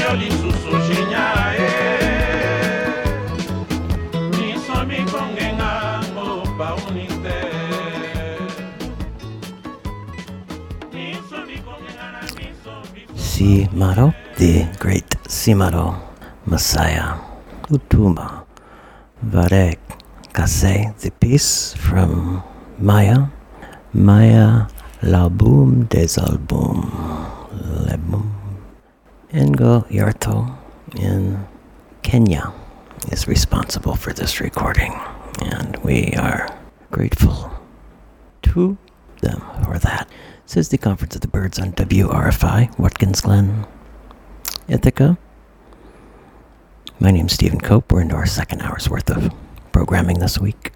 [0.00, 0.72] yo lisusu
[1.56, 1.70] e
[4.36, 4.76] miso
[13.14, 16.00] Simaro, the great Simaro
[16.46, 17.18] Massiya,
[17.68, 18.44] Lutumba,
[19.24, 19.78] Varek
[20.32, 22.42] Kase, the piece from
[22.78, 23.26] Maya,
[23.92, 24.66] Maya
[25.02, 27.15] L'album des albums.
[29.36, 30.56] Ngoyarto
[30.98, 31.46] in
[32.02, 32.54] Kenya
[33.12, 34.98] is responsible for this recording,
[35.42, 36.48] and we are
[36.90, 37.52] grateful
[38.44, 38.78] to
[39.20, 40.08] them for that.
[40.46, 43.66] Says the Conference of the Birds on WRFI, Watkins Glen,
[44.68, 45.18] Ithaca.
[46.98, 47.92] My name's Stephen Cope.
[47.92, 49.34] We're into our second hour's worth of
[49.70, 50.72] programming this week.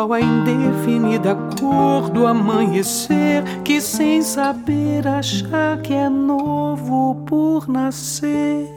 [0.00, 8.68] A indefinida cor do amanhecer, que sem saber achar que é novo por nascer.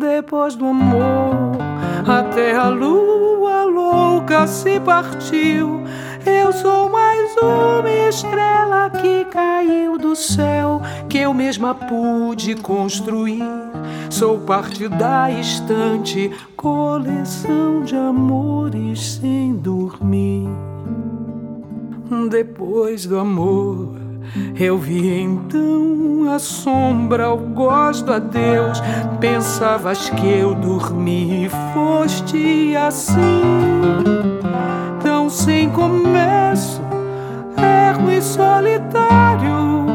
[0.00, 1.56] Depois do amor,
[2.06, 5.82] até a lua louca se partiu.
[6.26, 13.44] Eu sou mais uma estrela que caiu do céu, que eu mesma pude construir.
[14.10, 20.48] Sou parte da estante, coleção de amores sem dormir.
[22.28, 23.94] Depois do amor,
[24.58, 28.80] eu vi então a sombra, o gosto a Deus.
[29.20, 34.35] Pensavas que eu dormi e foste assim,
[38.26, 39.86] solitário.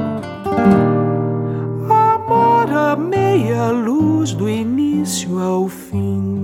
[1.89, 6.40] Amor a meia luz do início ao fim.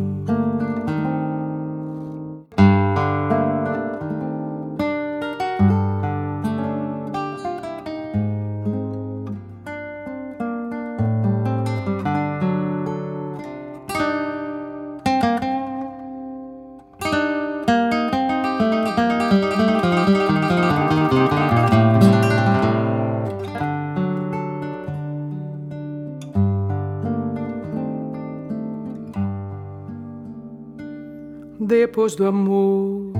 [31.87, 33.13] Depois do amor,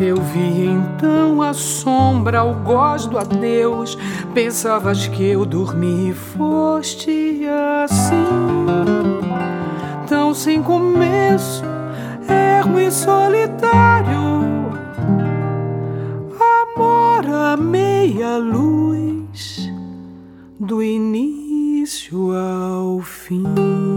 [0.00, 3.96] Eu vi então a sombra, o gosto do adeus.
[4.34, 7.46] Pensavas que eu dormi e foste
[7.84, 8.26] assim,
[10.08, 11.62] tão sem começo,
[12.28, 14.42] ermo e solitário.
[16.74, 19.70] Amor a meia luz,
[20.58, 23.95] do início ao fim.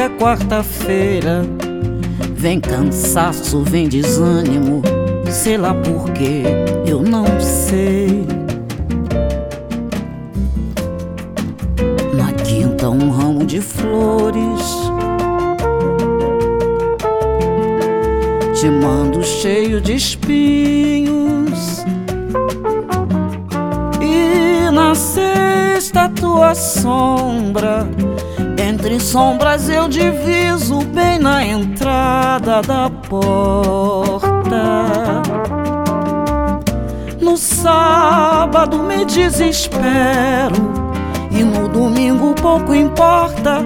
[0.00, 1.42] Chega quarta-feira,
[2.34, 4.80] vem cansaço, vem desânimo,
[5.28, 6.42] sei lá porquê,
[6.86, 8.39] eu não sei.
[32.62, 34.32] Da porta.
[37.20, 40.56] No sábado me desespero
[41.30, 43.64] e no domingo pouco importa.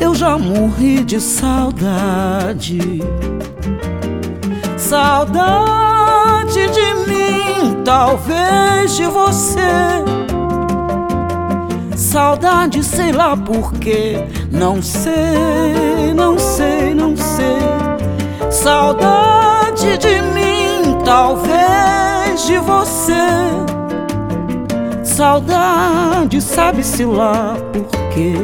[0.00, 3.00] Eu já morri de saudade.
[4.76, 9.98] Saudade de mim, talvez de você
[12.08, 14.24] saudade, sei lá porquê.
[14.50, 17.87] Não sei, não sei, não sei.
[18.60, 23.14] Saudade de mim, talvez de você.
[25.04, 28.34] Saudade, sabe-se lá porquê.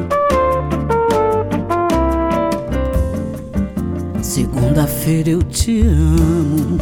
[4.22, 6.78] Segunda-feira eu te amo.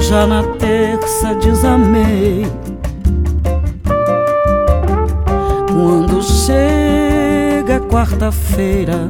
[0.00, 2.44] Já na terça desamei.
[5.68, 9.08] Quando chega quarta-feira,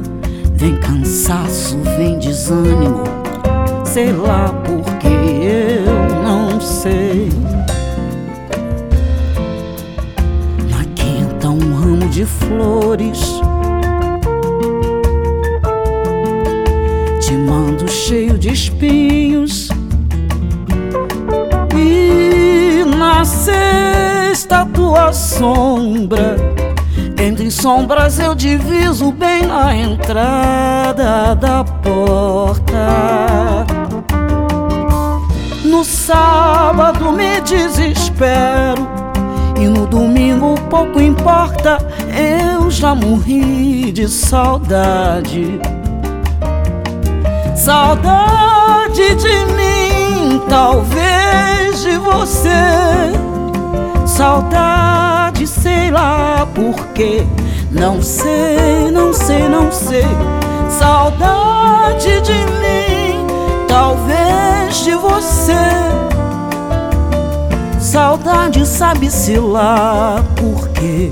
[0.61, 3.03] vem cansaço, vem desânimo.
[3.83, 7.29] Sei lá porque eu não sei.
[10.69, 13.41] Na quinta, um ramo de flores.
[17.19, 19.69] Te mando cheio de espinhos.
[21.75, 26.50] E na sexta, tua sombra
[27.21, 33.65] entre sombras eu diviso bem na entrada da porta.
[35.63, 38.87] No sábado me desespero
[39.59, 41.77] e no domingo pouco importa,
[42.17, 45.61] eu já morri de saudade.
[47.55, 52.49] Saudade de mim, talvez de você.
[54.07, 57.25] Saudade sei lá porquê.
[57.71, 60.05] Não sei, não sei, não sei.
[60.69, 63.27] Saudade de mim,
[63.67, 65.53] talvez de você.
[67.79, 71.11] Saudade, sabe-se lá porquê.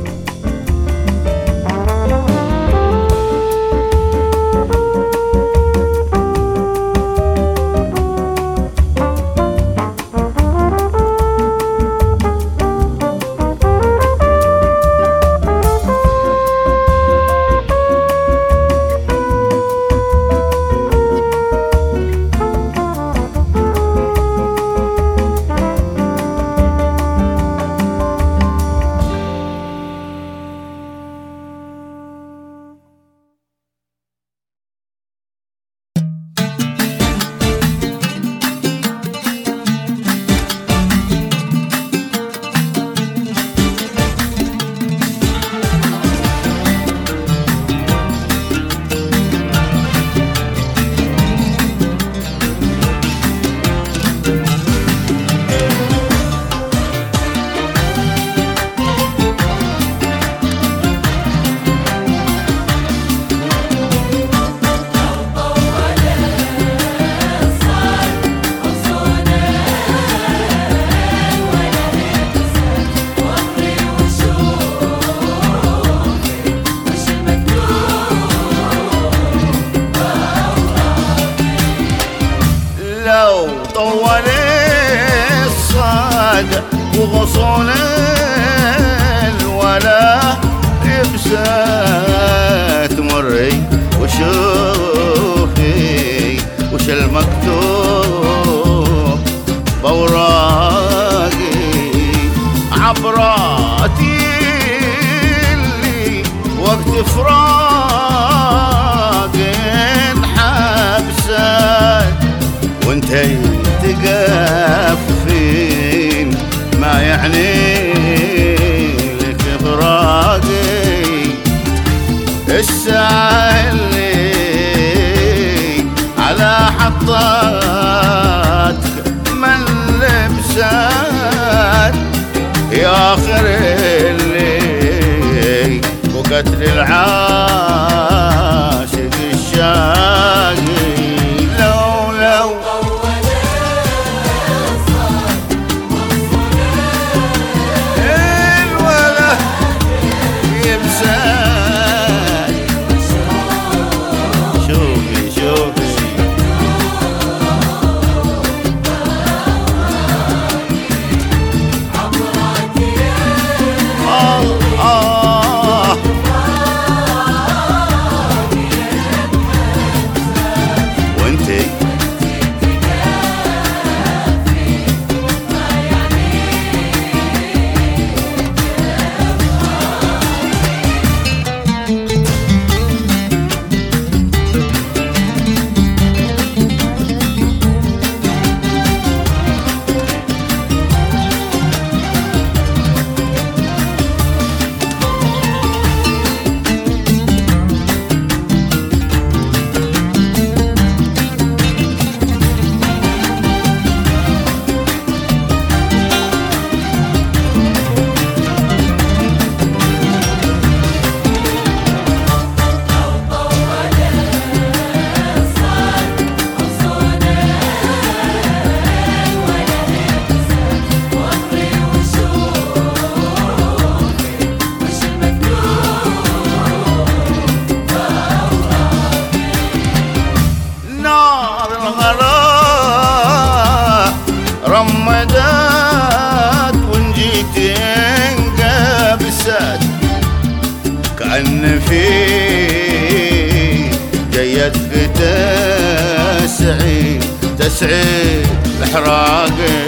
[247.79, 248.47] سعيد
[248.83, 249.83] احراقي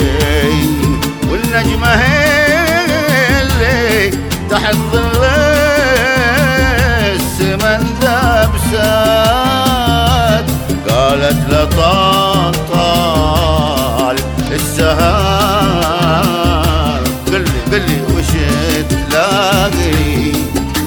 [1.30, 1.94] والنجمة
[3.42, 4.12] اللي
[4.50, 5.24] تحت ظل
[7.16, 9.28] السمن دبسات
[10.90, 12.58] قالت لطنطال
[14.52, 15.82] السهار
[17.28, 18.32] قلي قلي وش
[18.90, 20.32] تلاقي؟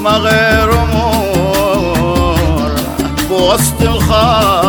[0.01, 2.71] ما غير أمور.
[3.29, 4.64] بوسط الخار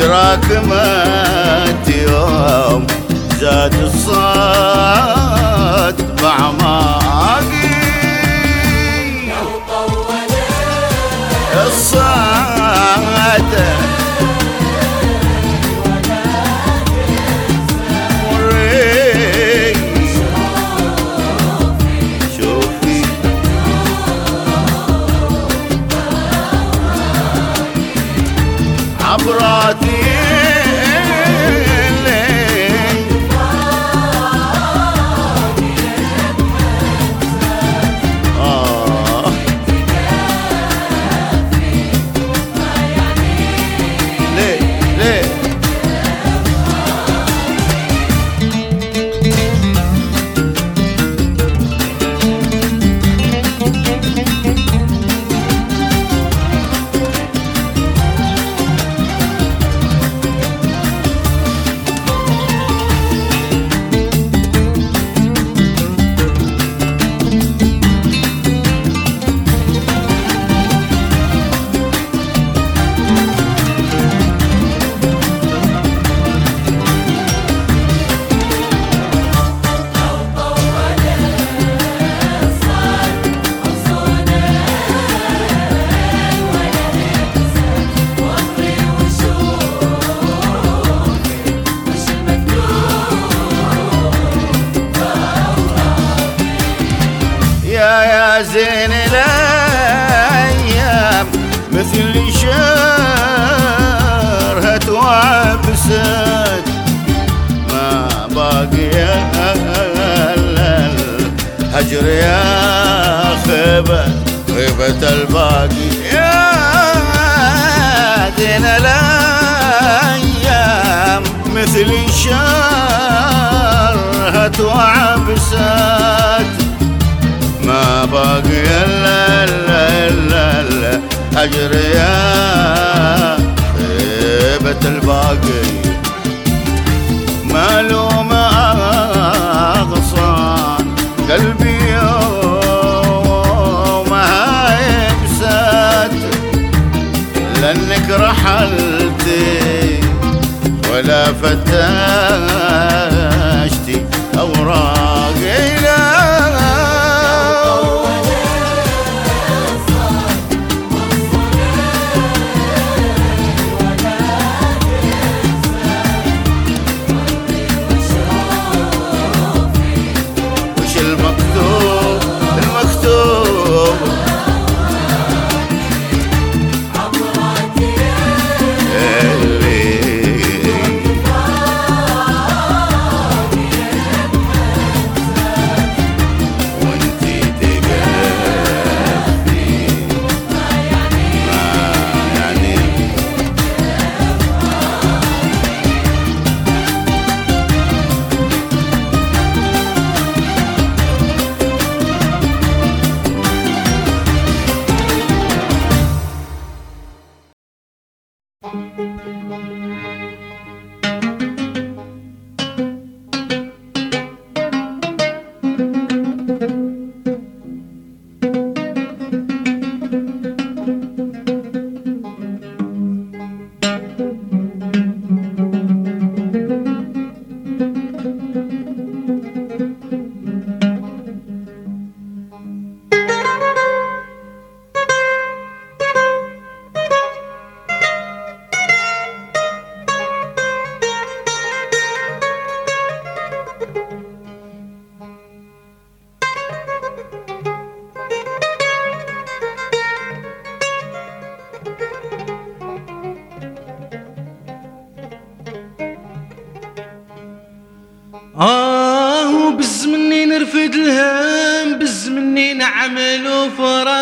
[0.00, 2.86] تراكمت يوم
[3.40, 5.16] زاد الصاد
[6.22, 6.99] بعمار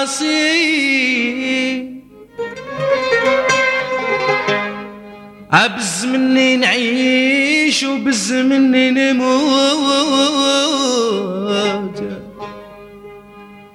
[0.08, 1.98] راسي
[5.52, 9.22] أبز مني نعيش وبز مني نموت.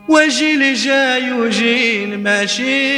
[0.10, 2.94] وجيل جاي وجيل ماشي.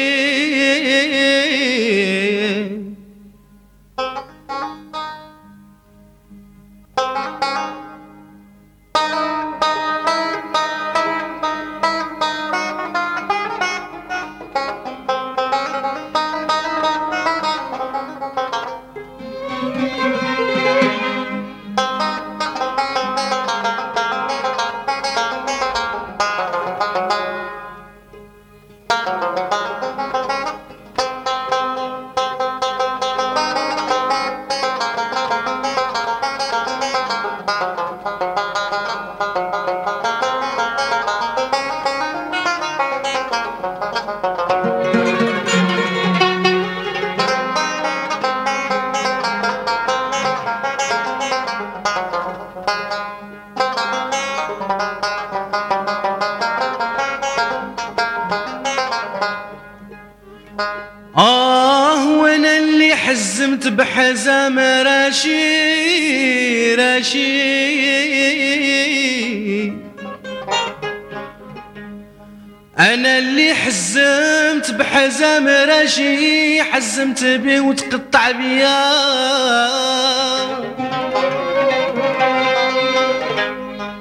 [75.70, 78.96] راشي حزمت بيه وتقطع بيا.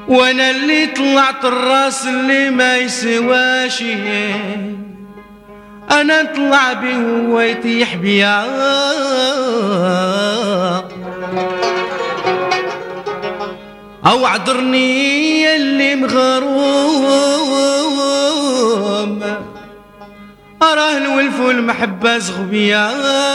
[0.08, 3.94] وأنا اللي طلعت الراس اللي ما يسواشي
[5.90, 8.44] أنا نطلع بيه وهو يطيح بيا.
[14.06, 16.53] أو عذرني اللي مغروم
[22.04, 23.33] بزغ بیاد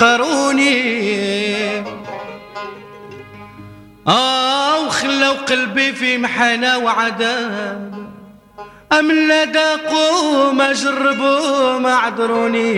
[0.00, 1.84] لايمي وحقروني
[4.08, 7.94] آه وخلوا قلبي في محنة وعذاب
[8.92, 12.70] أم لا داقوا ما عذروني.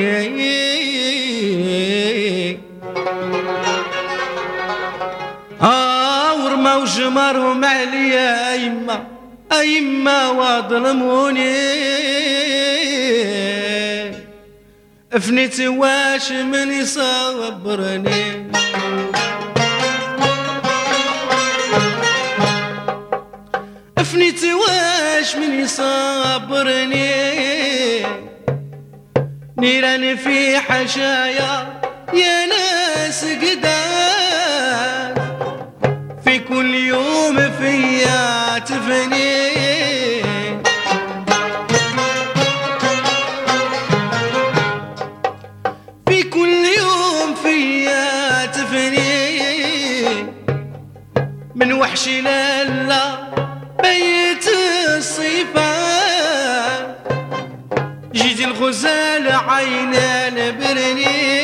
[5.63, 9.07] آه ورموا جمرهم عليا أيما
[9.53, 11.83] أيما وظلموني.
[15.21, 18.53] فنيت واش من يصبرني
[24.13, 27.13] فنيت واش من يصبرني
[29.59, 31.81] نيران في حشايا
[32.15, 35.15] يا ناس قدام
[36.25, 39.52] في كل يوم فيا تفني.
[51.65, 53.19] من وحش لالا
[53.83, 54.49] بيت
[54.97, 56.17] الصفات
[58.13, 61.43] جيت الغزال عينا البرني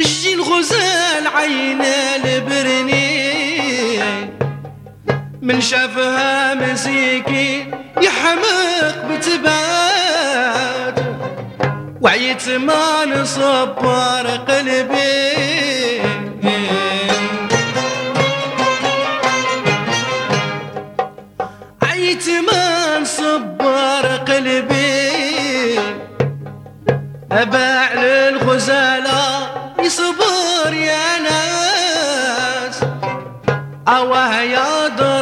[0.00, 3.16] جي الغزال عينا البرني
[5.42, 7.70] من شافها مسيكين
[8.02, 9.75] يحمق بتبات
[12.06, 16.00] وعيت ما نصبر قلبي
[21.82, 25.78] عيت ما نصبر قلبي
[27.32, 32.80] أباع للغزالة يصبر يا ناس.
[33.88, 35.15] أواه يا درا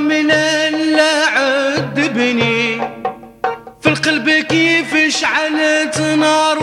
[0.00, 2.80] من ألا عذبني.
[3.80, 6.58] في القلب كيف شعلت نار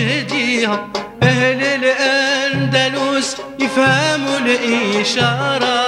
[0.00, 0.88] أول شهديها
[1.22, 5.80] أهل الأندلس يفهموا الإشارة.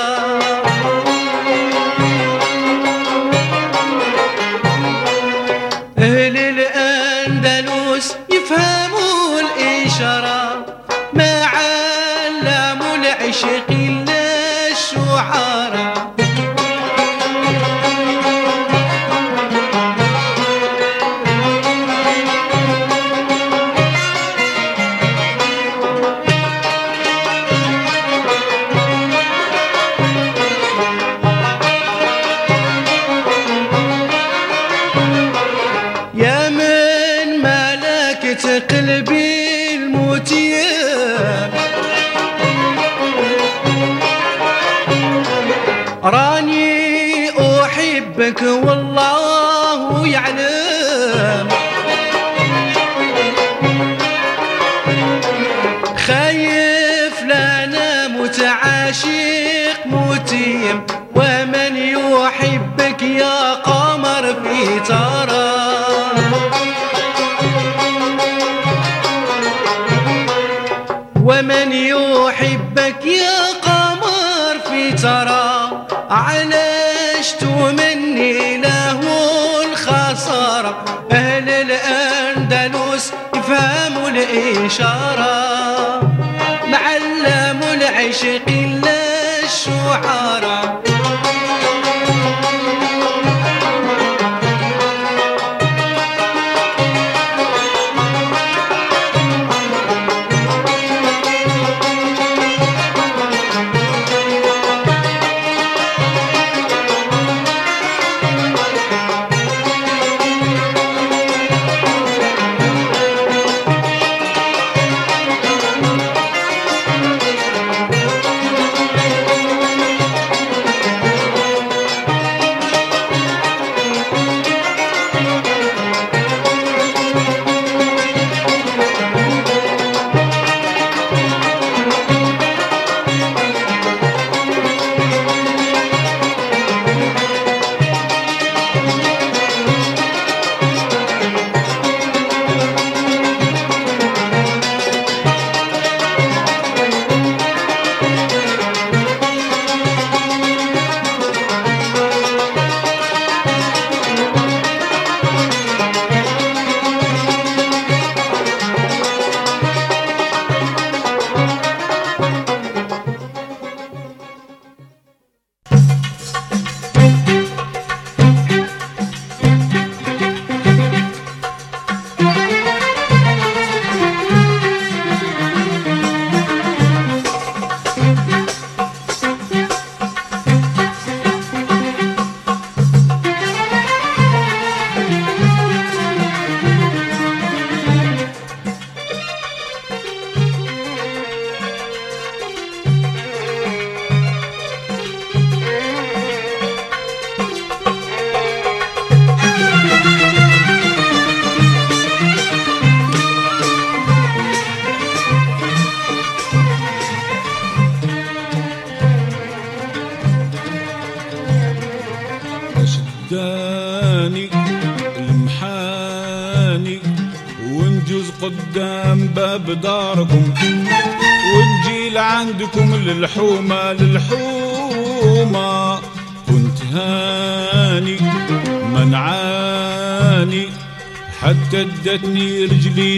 [84.71, 85.30] الإشارة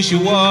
[0.04, 0.43] wish you was.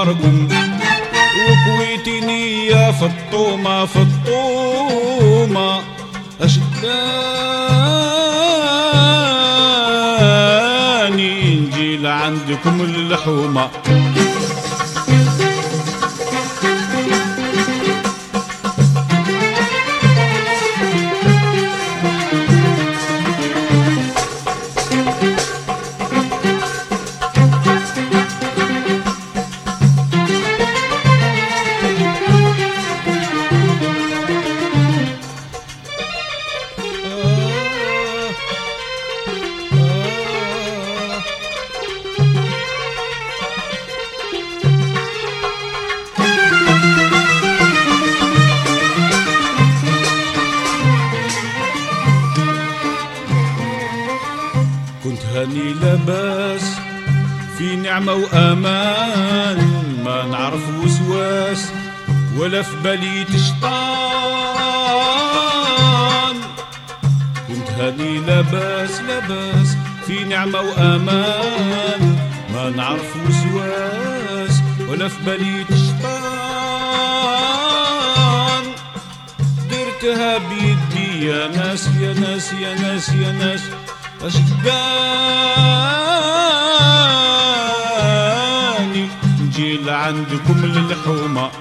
[89.78, 91.52] لعندكم للحومة.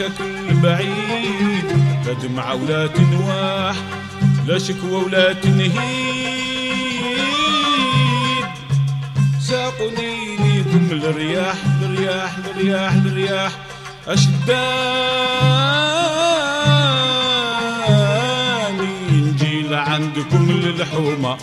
[0.00, 1.64] المشاكل بعيد.
[2.06, 3.76] لا دمعة ولا تنواح
[4.46, 5.74] لا شكوى ولا تنهيد
[9.40, 13.52] ساقني ليكم الرياح الرياح الرياح الرياح.
[14.08, 14.44] أشداني
[19.12, 21.36] نجي لعندكم للحومة.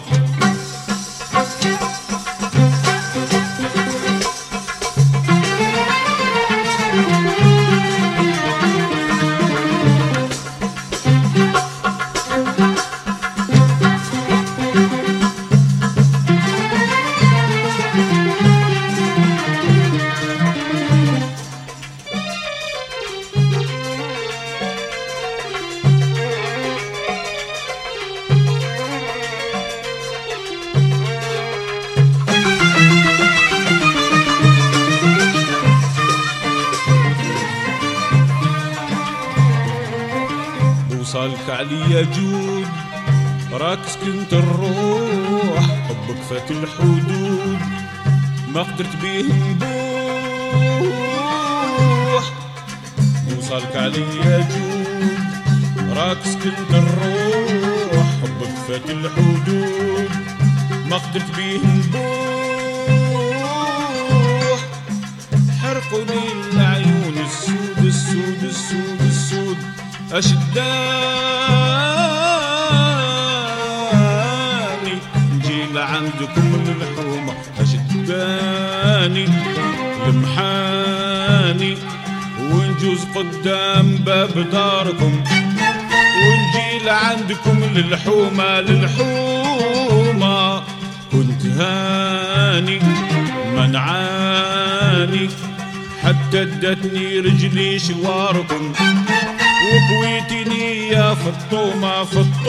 [49.02, 49.41] be here.
[96.72, 98.74] خلتني رجلي شواركم
[99.72, 102.41] وقويتني يا فطومة فطومة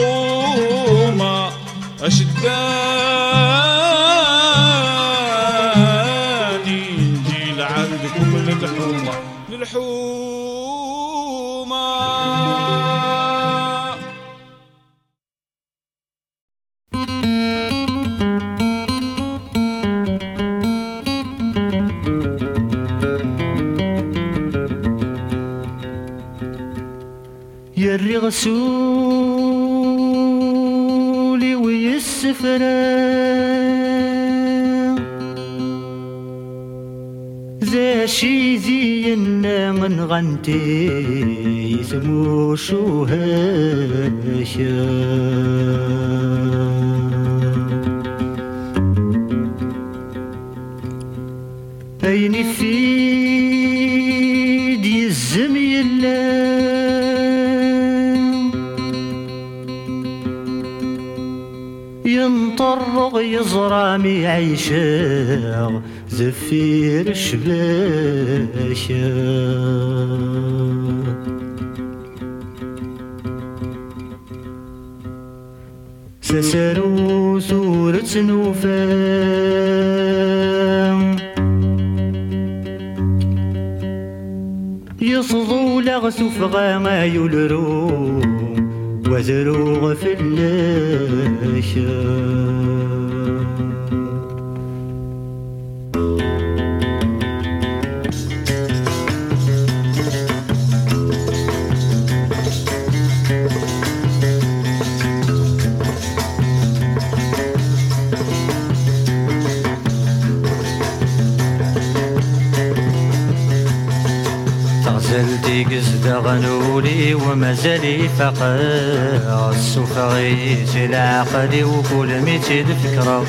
[122.43, 123.25] وكل ميتي فكرة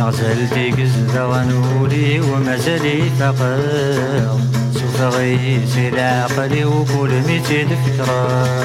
[0.00, 4.40] غزلتي قصد غنولي ومازالي فقر
[4.74, 8.58] سفغي العقلي وكل ميتي فكرة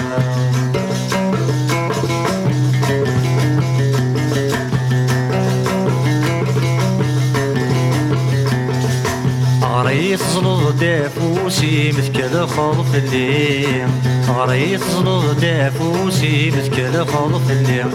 [9.63, 13.87] غريت زلط دافوسي مثكل خلف الليل.
[14.27, 17.91] غريت زلط دافوسي مثكل خلف الليل.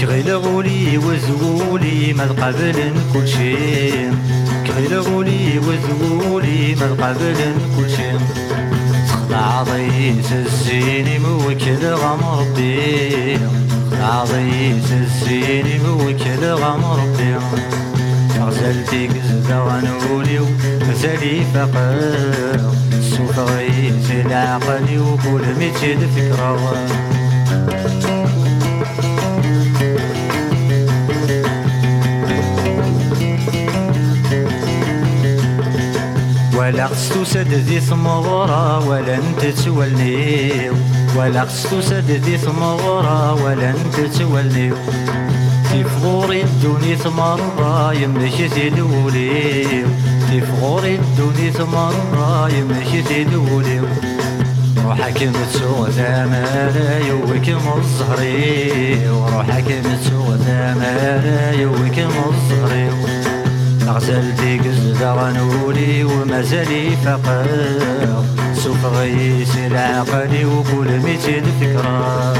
[0.00, 4.14] كغيل غولي وزغولي ما قبل كل شيء
[4.66, 7.36] كغيل غولي وزغولي ما قبل
[7.76, 8.18] كل شيء
[9.32, 13.38] عضيس الزين موكل غم ربي.
[14.00, 17.36] عضيس الزين موكل غم ربي.
[18.40, 21.98] غزلتي قزدة غنولي ومازالي فقر
[22.92, 26.58] السوق غيتي العقلي وكل ميتي الفكرة.
[36.68, 40.74] ولا خصو سد ذي ثمغرة ولا انت تولنيو
[41.16, 44.74] ولا خصو سد ذي ثمغرة ولا انت تولنيو
[45.70, 49.86] في فغوري الدوني ثمرة يمشي تدوليو
[50.30, 53.84] في فغوري الدوني ثمرة يمشي تدوليو
[54.84, 63.17] روحك متسوى ثمارة يوكم الزهري وروحك متسوى ثمارة يوكم الزهري
[63.88, 65.02] غزل ديقز
[65.64, 67.46] ولي ومازالي فقر.
[68.54, 72.34] سوف غيسي العقلي وكل ميتين فكره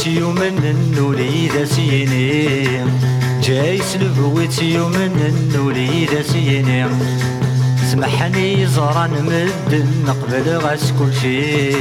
[0.00, 2.48] سلبويت يومن النولي ذا سيني
[3.42, 6.86] جاي سلبويت يومن النولي ذا سيني.
[7.90, 11.72] سمحني زران مدن نقبل غاس كل شي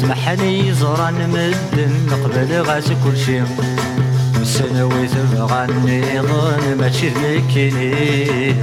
[0.00, 3.42] سمحني زران مدن نقبل غاس كل شي
[4.44, 8.54] سنوي تبغى النيضن ماشي ذنكيني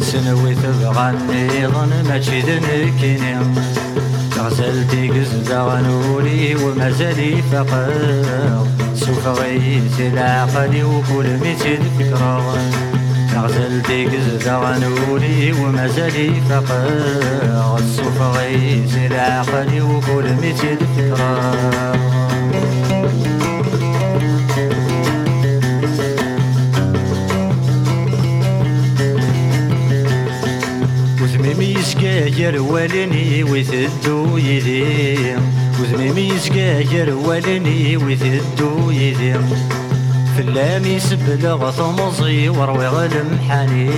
[0.00, 3.36] سنوي تبغى النيضن ماشي ذنكيني
[4.58, 8.66] زلتي قزدة غنولي ومازالي فقر.
[8.94, 11.62] سوف غيت العقل وكل ميت
[11.98, 12.56] فكرة
[13.34, 17.80] غزلتي قزدة غنولي ومازالي فقر.
[17.96, 20.60] سوف غيت العقل وكل ميت
[20.96, 22.17] فكرة
[32.38, 35.36] يسقاير والني ويثدو يدي
[35.80, 39.34] وزميمي يسقاير والني ويثدو يدي
[40.36, 43.90] فلام يسبل ثمزي وروي غلم حني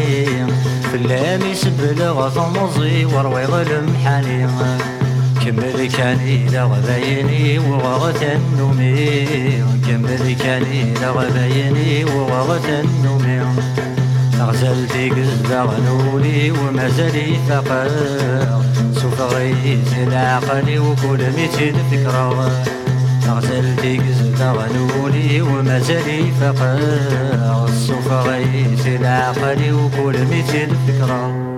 [0.92, 4.46] فلام يسبل ثمزي وروي غلم حني
[5.44, 9.26] كمل كاني لغبيني وغغت النومي.
[9.86, 13.89] كمل كاني لغبيني وغغت النومي.
[14.40, 15.12] غزل ديك
[15.50, 17.90] غنولي ومازال يفقر
[18.92, 22.50] سوف غيث العقلي وكل ميتين فكرة
[23.28, 24.02] غزل ديك
[24.40, 26.80] غنولي ومازال يفقر
[27.86, 31.49] سوف غيث العقلي وكل ميتين فكرة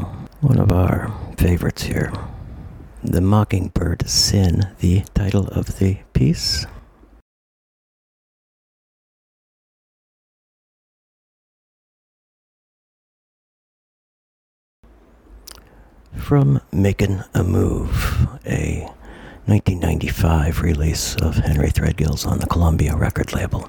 [0.00, 2.12] One of our favorites here.
[3.02, 6.66] The Mockingbird Sin, the title of the piece.
[16.16, 18.82] From Making a Move, a
[19.46, 23.68] 1995 release of Henry Threadgill's on the Columbia record label.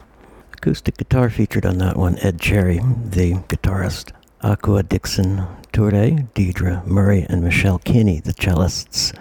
[0.54, 4.12] Acoustic guitar featured on that one Ed Cherry, the guitarist,
[4.44, 9.12] Akua Dixon Turre, Diedre Murray, and Michelle Kinney, the cellists,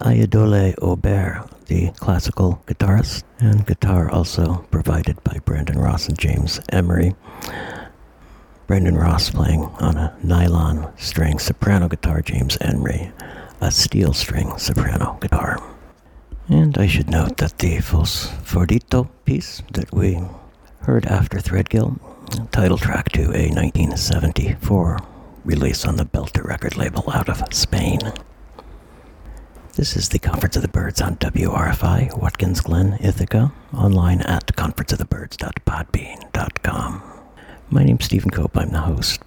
[0.00, 7.14] Ayodele Aubert, the classical guitarist, and guitar also provided by Brandon Ross and James Emery.
[8.66, 13.12] Brandon Ross playing on a nylon string soprano guitar, James Emery,
[13.60, 15.62] a steel string soprano guitar.
[16.48, 20.18] And I should note that the Fosforito piece that we
[20.80, 22.00] heard after Threadgill,
[22.52, 24.98] title track to a 1974
[25.48, 27.98] release on the Belter record label out of Spain.
[29.76, 37.02] This is the Conference of the Birds on WRFI, Watkins Glen, Ithaca, online at conferenceofthebirds.podbean.com.
[37.70, 38.58] My name's Stephen Cope.
[38.58, 39.22] I'm the host.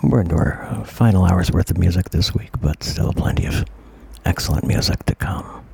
[0.00, 3.64] We're into our final hour's worth of music this week, but still plenty of
[4.24, 5.65] excellent music to come.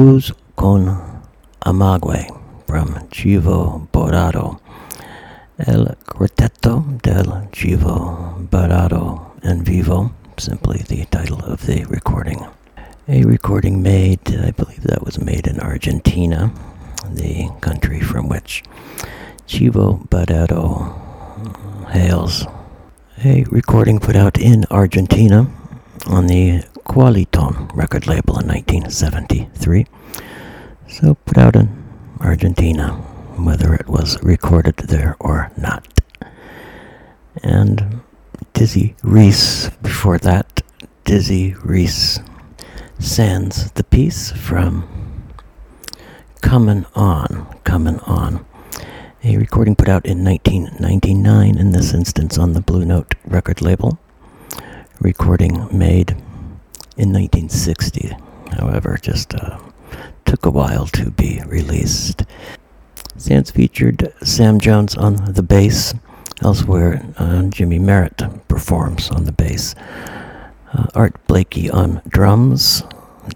[0.00, 0.98] Blues con
[1.60, 2.26] Amagüe
[2.66, 4.58] from Chivo Borado.
[5.58, 12.42] El Quarteto del Chivo Borado en Vivo, simply the title of the recording.
[13.08, 16.50] A recording made, I believe that was made in Argentina,
[17.10, 18.64] the country from which
[19.46, 20.94] Chivo Borado
[21.90, 22.46] hails.
[23.22, 25.46] A recording put out in Argentina
[26.06, 29.86] on the Qualiton record label in 1973.
[30.88, 31.68] So put out in
[32.18, 32.94] Argentina,
[33.38, 35.86] whether it was recorded there or not.
[37.44, 38.00] And
[38.54, 40.62] Dizzy Reece before that,
[41.04, 42.18] Dizzy Reece
[42.98, 45.22] sends the piece from
[46.40, 48.44] Coming On, Coming On,
[49.22, 53.96] a recording put out in 1999, in this instance on the Blue Note record label.
[55.00, 56.16] Recording made
[56.96, 58.16] in 1960,
[58.58, 59.58] however, just uh,
[60.24, 62.24] took a while to be released.
[63.16, 65.94] Sands featured Sam Jones on the bass.
[66.42, 69.74] Elsewhere, uh, Jymie Merritt performs on the bass.
[70.72, 72.82] Uh, Art Blakey on drums.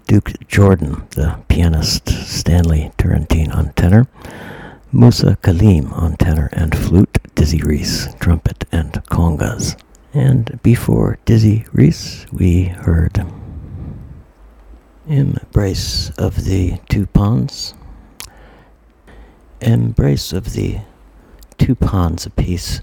[0.07, 4.07] Duke Jordan, the pianist, Stanley Turrentine on tenor.
[4.91, 7.19] Musa Kaleem on tenor and flute.
[7.35, 9.77] Dizzy Reece, trumpet and congas.
[10.13, 13.25] And before Dizzy Reece, we heard
[15.07, 17.75] Embrace of the Two Ponds.
[19.61, 20.79] Embrace of the
[21.59, 22.81] Two Ponds, a piece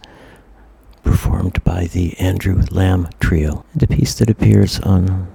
[1.02, 5.26] performed by the Andrew Lamb Trio, and a piece that appears on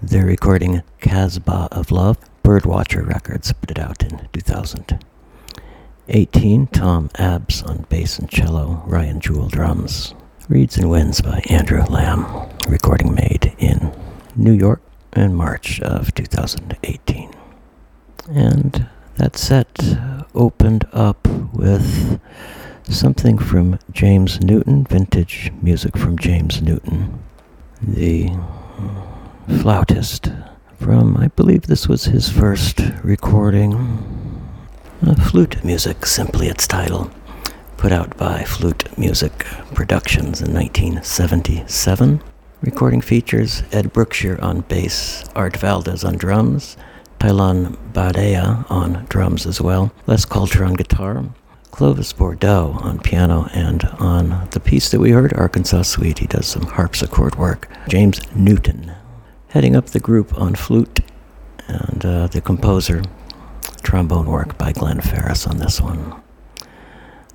[0.00, 2.16] their recording Casbah of Love.
[2.42, 6.68] Birdwatcher Records put it out in 2018.
[6.68, 10.14] Tom Abbs on bass and cello, Ryan Jewell drums.
[10.48, 12.24] Reeds and Wins by Andrew Lamb,
[12.66, 13.92] recording made in
[14.36, 14.80] New York
[15.16, 17.32] in March of 2018.
[18.28, 19.98] And that set
[20.34, 22.20] opened up with
[22.88, 27.22] something from James Newton, vintage music from James Newton,
[27.80, 28.30] the
[29.60, 30.30] flautist
[30.80, 34.40] from, I believe this was his first recording.
[35.06, 37.10] Uh, flute music, simply its title,
[37.76, 39.32] put out by Flute Music
[39.74, 42.22] Productions in 1977.
[42.64, 46.78] Recording features Ed Brookshire on bass, Art Valdez on drums,
[47.18, 51.22] Tylon Badea on drums as well, Les Coulter on guitar,
[51.72, 56.46] Clovis Bordeaux on piano, and on the piece that we heard, Arkansas Suite, he does
[56.46, 57.68] some harpsichord work.
[57.86, 58.94] James Newton
[59.48, 61.00] heading up the group on flute,
[61.68, 63.02] and uh, the composer,
[63.82, 66.14] trombone work by Glenn Ferris on this one.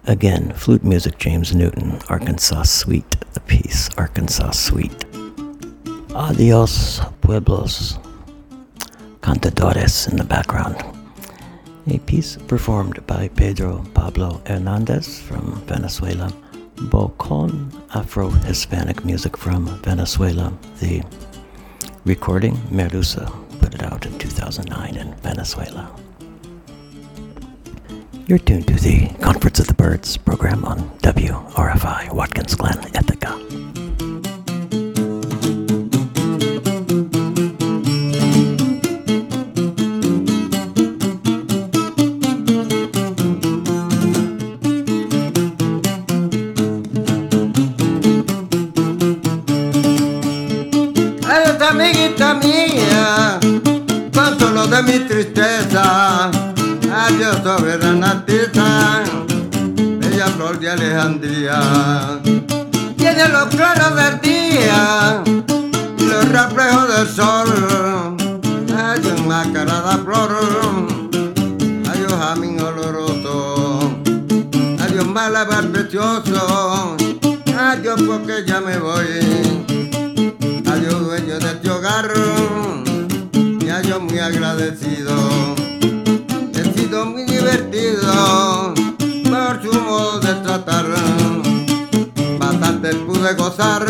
[0.06, 5.06] Again, flute music, James Newton, Arkansas Suite, the piece, Arkansas Suite.
[6.16, 7.98] Adios, Pueblos,
[9.22, 10.84] Cantadores in the background.
[11.88, 16.34] A piece performed by Pedro Pablo Hernandez from Venezuela.
[16.76, 20.52] Bocon, Afro Hispanic music from Venezuela.
[20.80, 21.04] The
[22.06, 25.96] recording, Medusa, put it out in 2009 in Venezuela.
[28.26, 33.69] You're tuned to the Conference of the Birds program on WRFI Watkins Glen, Ithaca.
[55.10, 56.30] Tristeza.
[56.94, 59.04] Adiós, soberana tiza,
[60.00, 61.60] bella flor de Alejandría.
[62.96, 65.24] Tiene los claros del día
[66.10, 68.18] los reflejos del sol.
[68.78, 73.80] Hay una carada flor, un jamín oloroso,
[75.02, 76.98] un malabar precioso.
[77.58, 79.08] Adiós, porque ya me voy.
[80.72, 82.10] Adiós dueño de este hogar,
[84.30, 85.16] agradecido.
[86.54, 88.74] He sido muy divertido
[89.24, 90.86] por su modo de tratar.
[92.40, 93.86] Bastante pude gozar